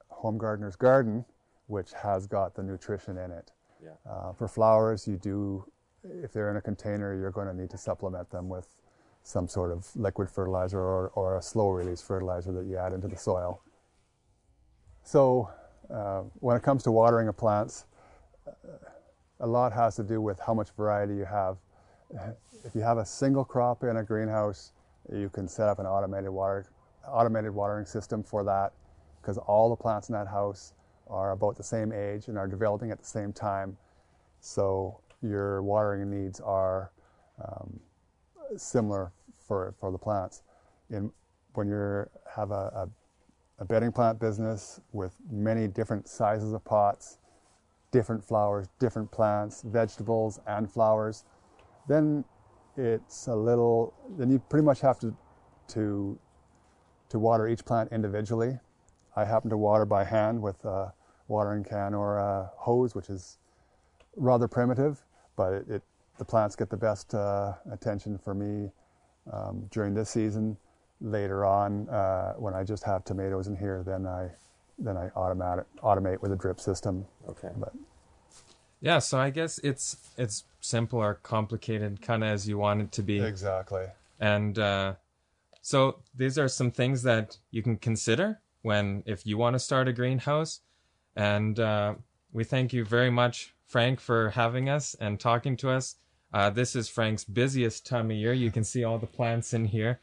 home 0.09 0.39
gardener's 0.39 0.77
garden, 0.77 1.25
which 1.67 1.93
has 1.93 2.27
got 2.27 2.55
the 2.55 2.63
nutrition 2.63 3.19
in 3.19 3.31
it. 3.31 3.51
Yeah. 3.83 3.91
Uh, 4.11 4.33
for 4.33 4.49
flowers, 4.49 5.07
you 5.07 5.17
do, 5.17 5.65
if 6.23 6.33
they're 6.33 6.51
in 6.51 6.57
a 6.57 6.63
container, 6.63 7.15
you're 7.15 7.31
going 7.31 7.49
to 7.49 7.55
need 7.55 7.71
to 7.71 7.79
supplement 7.79 8.31
them 8.31 8.49
with 8.49 8.69
some 9.23 9.49
sort 9.49 9.73
of 9.73 9.95
liquid 9.97 10.31
fertilizer 10.31 10.79
or, 10.79 11.09
or 11.15 11.39
a 11.39 11.43
slow 11.43 11.71
release 11.71 12.03
fertilizer 12.03 12.53
that 12.53 12.67
you 12.67 12.77
add 12.77 12.93
into 12.93 13.09
the 13.09 13.17
soil. 13.17 13.63
So, 15.03 15.51
uh, 15.95 16.23
when 16.41 16.57
it 16.57 16.63
comes 16.63 16.83
to 16.83 16.91
watering 16.91 17.29
of 17.29 17.37
plants, 17.37 17.87
a 19.41 19.47
lot 19.47 19.73
has 19.73 19.95
to 19.97 20.03
do 20.03 20.21
with 20.21 20.41
how 20.41 20.53
much 20.53 20.71
variety 20.77 21.15
you 21.15 21.25
have. 21.25 21.57
If 22.65 22.75
you 22.75 22.81
have 22.81 22.99
a 22.99 23.07
single 23.07 23.45
crop 23.45 23.85
in 23.85 23.97
a 23.97 24.03
greenhouse, 24.03 24.73
you 25.13 25.29
can 25.29 25.47
set 25.47 25.69
up 25.69 25.79
an 25.79 25.87
automated 25.87 26.31
water, 26.31 26.67
automated 27.07 27.55
watering 27.55 27.85
system 27.87 28.23
for 28.23 28.43
that 28.45 28.73
because 29.21 29.39
all 29.39 29.71
the 29.71 29.77
plants 29.77 30.09
in 30.09 30.15
that 30.15 30.27
house 30.27 30.73
are 31.07 31.33
about 31.33 31.57
the 31.57 31.63
same 31.63 31.93
age 31.93 32.29
and 32.29 32.39
are 32.39 32.49
developing 32.49 32.91
at 32.91 32.99
the 32.99 33.05
same 33.05 33.33
time. 33.33 33.77
So 34.41 35.01
your 35.23 35.63
watering 35.63 36.11
needs 36.11 36.41
are 36.41 36.91
um, 37.43 37.79
similar 38.57 39.13
for, 39.39 39.75
for 39.79 39.93
the 39.93 39.99
plants. 39.99 40.43
In, 40.91 41.11
when 41.55 41.69
you 41.69 42.05
have 42.35 42.51
a, 42.51 42.55
a, 42.55 42.89
a 43.59 43.65
bedding 43.65 43.93
plant 43.93 44.19
business 44.19 44.81
with 44.93 45.15
many 45.31 45.69
different 45.69 46.09
sizes 46.09 46.53
of 46.53 46.65
pots, 46.65 47.19
different 47.91 48.25
flowers, 48.25 48.69
different 48.79 49.11
plants, 49.11 49.63
vegetables 49.63 50.41
and 50.47 50.71
flowers, 50.71 51.25
then 51.89 52.25
it's 52.77 53.29
a 53.29 53.35
little, 53.35 53.95
then 54.19 54.31
you 54.31 54.39
pretty 54.39 54.65
much 54.65 54.81
have 54.81 54.99
to, 54.99 55.15
to, 55.69 56.19
to 57.09 57.19
water 57.19 57.47
each 57.47 57.65
plant 57.65 57.93
individually. 57.93 58.59
I 59.17 59.25
happen 59.25 59.51
to 59.51 59.57
water 59.57 59.85
by 59.85 60.03
hand 60.03 60.43
with 60.43 60.65
a 60.65 60.93
watering 61.29 61.63
can 61.63 61.95
or 61.95 62.19
a 62.19 62.51
hose, 62.57 62.95
which 62.95 63.09
is 63.09 63.39
rather 64.17 64.49
primitive, 64.49 65.05
but 65.37 65.53
it, 65.53 65.69
it 65.69 65.83
the 66.19 66.25
plants 66.25 66.55
get 66.55 66.71
the 66.71 66.77
best 66.77 67.15
uh, 67.15 67.55
attention 67.73 68.19
for 68.19 68.35
me 68.35 68.71
um, 69.33 69.67
during 69.71 69.95
this 69.95 70.11
season. 70.11 70.57
Later 71.05 71.45
on, 71.45 71.87
uh, 71.91 72.33
when 72.39 72.55
I 72.55 72.65
just 72.65 72.83
have 72.85 73.05
tomatoes 73.05 73.47
in 73.47 73.57
here, 73.57 73.83
then 73.87 74.07
I 74.07 74.31
then 74.79 74.97
I 74.97 75.11
automate 75.11 75.65
automate 75.83 76.23
with 76.23 76.33
a 76.33 76.37
drip 76.37 76.59
system. 76.59 77.05
Okay. 77.29 77.51
But 77.57 77.75
Yeah, 78.81 79.01
so 79.01 79.19
I 79.19 79.29
guess 79.29 79.59
it's 79.59 79.97
it's 80.17 80.45
simple 80.61 80.99
or 80.99 81.15
complicated, 81.23 82.01
kind 82.01 82.25
of 82.25 82.31
as 82.31 82.49
you 82.49 82.57
want 82.57 82.81
it 82.81 82.93
to 82.93 83.03
be. 83.03 83.21
exactly. 83.21 83.85
And 84.19 84.59
uh, 84.59 84.95
so 85.61 86.01
these 86.17 86.39
are 86.39 86.49
some 86.49 86.71
things 86.71 87.03
that 87.03 87.37
you 87.51 87.63
can 87.63 87.77
consider 87.77 88.41
when 88.63 89.03
if 89.05 89.27
you 89.27 89.37
want 89.37 89.55
to 89.55 89.59
start 89.59 89.89
a 89.89 89.93
greenhouse. 89.93 90.61
And 91.15 91.61
uh, 91.61 91.95
we 92.33 92.45
thank 92.45 92.73
you 92.73 92.85
very 92.85 93.11
much, 93.11 93.55
Frank, 93.67 94.01
for 94.01 94.31
having 94.31 94.71
us 94.71 94.97
and 94.99 95.21
talking 95.21 95.57
to 95.59 95.71
us. 95.71 95.97
Uh, 96.33 96.51
this 96.51 96.75
is 96.75 96.89
Frank's 96.89 97.25
busiest 97.25 97.87
time 97.87 98.11
of 98.11 98.17
year. 98.17 98.33
You 98.33 98.51
can 98.51 98.65
see 98.65 98.83
all 98.83 98.99
the 98.99 99.07
plants 99.07 99.53
in 99.53 99.67
here. 99.67 100.01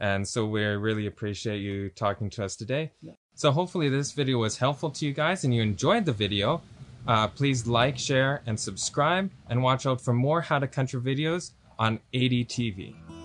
And 0.00 0.26
so 0.26 0.46
we 0.46 0.62
really 0.62 1.06
appreciate 1.06 1.58
you 1.58 1.88
talking 1.90 2.30
to 2.30 2.44
us 2.44 2.56
today. 2.56 2.92
So 3.34 3.50
hopefully 3.50 3.88
this 3.88 4.12
video 4.12 4.38
was 4.38 4.58
helpful 4.58 4.90
to 4.90 5.06
you 5.06 5.12
guys 5.12 5.44
and 5.44 5.54
you 5.54 5.62
enjoyed 5.62 6.04
the 6.04 6.12
video. 6.12 6.62
Uh, 7.06 7.28
please 7.28 7.66
like, 7.66 7.96
share, 7.96 8.42
and 8.46 8.58
subscribe, 8.58 9.30
and 9.48 9.62
watch 9.62 9.86
out 9.86 10.00
for 10.00 10.12
more 10.12 10.40
How 10.40 10.58
to 10.58 10.66
Country 10.66 11.00
videos 11.00 11.52
on 11.78 12.00
ADTV. 12.12 13.15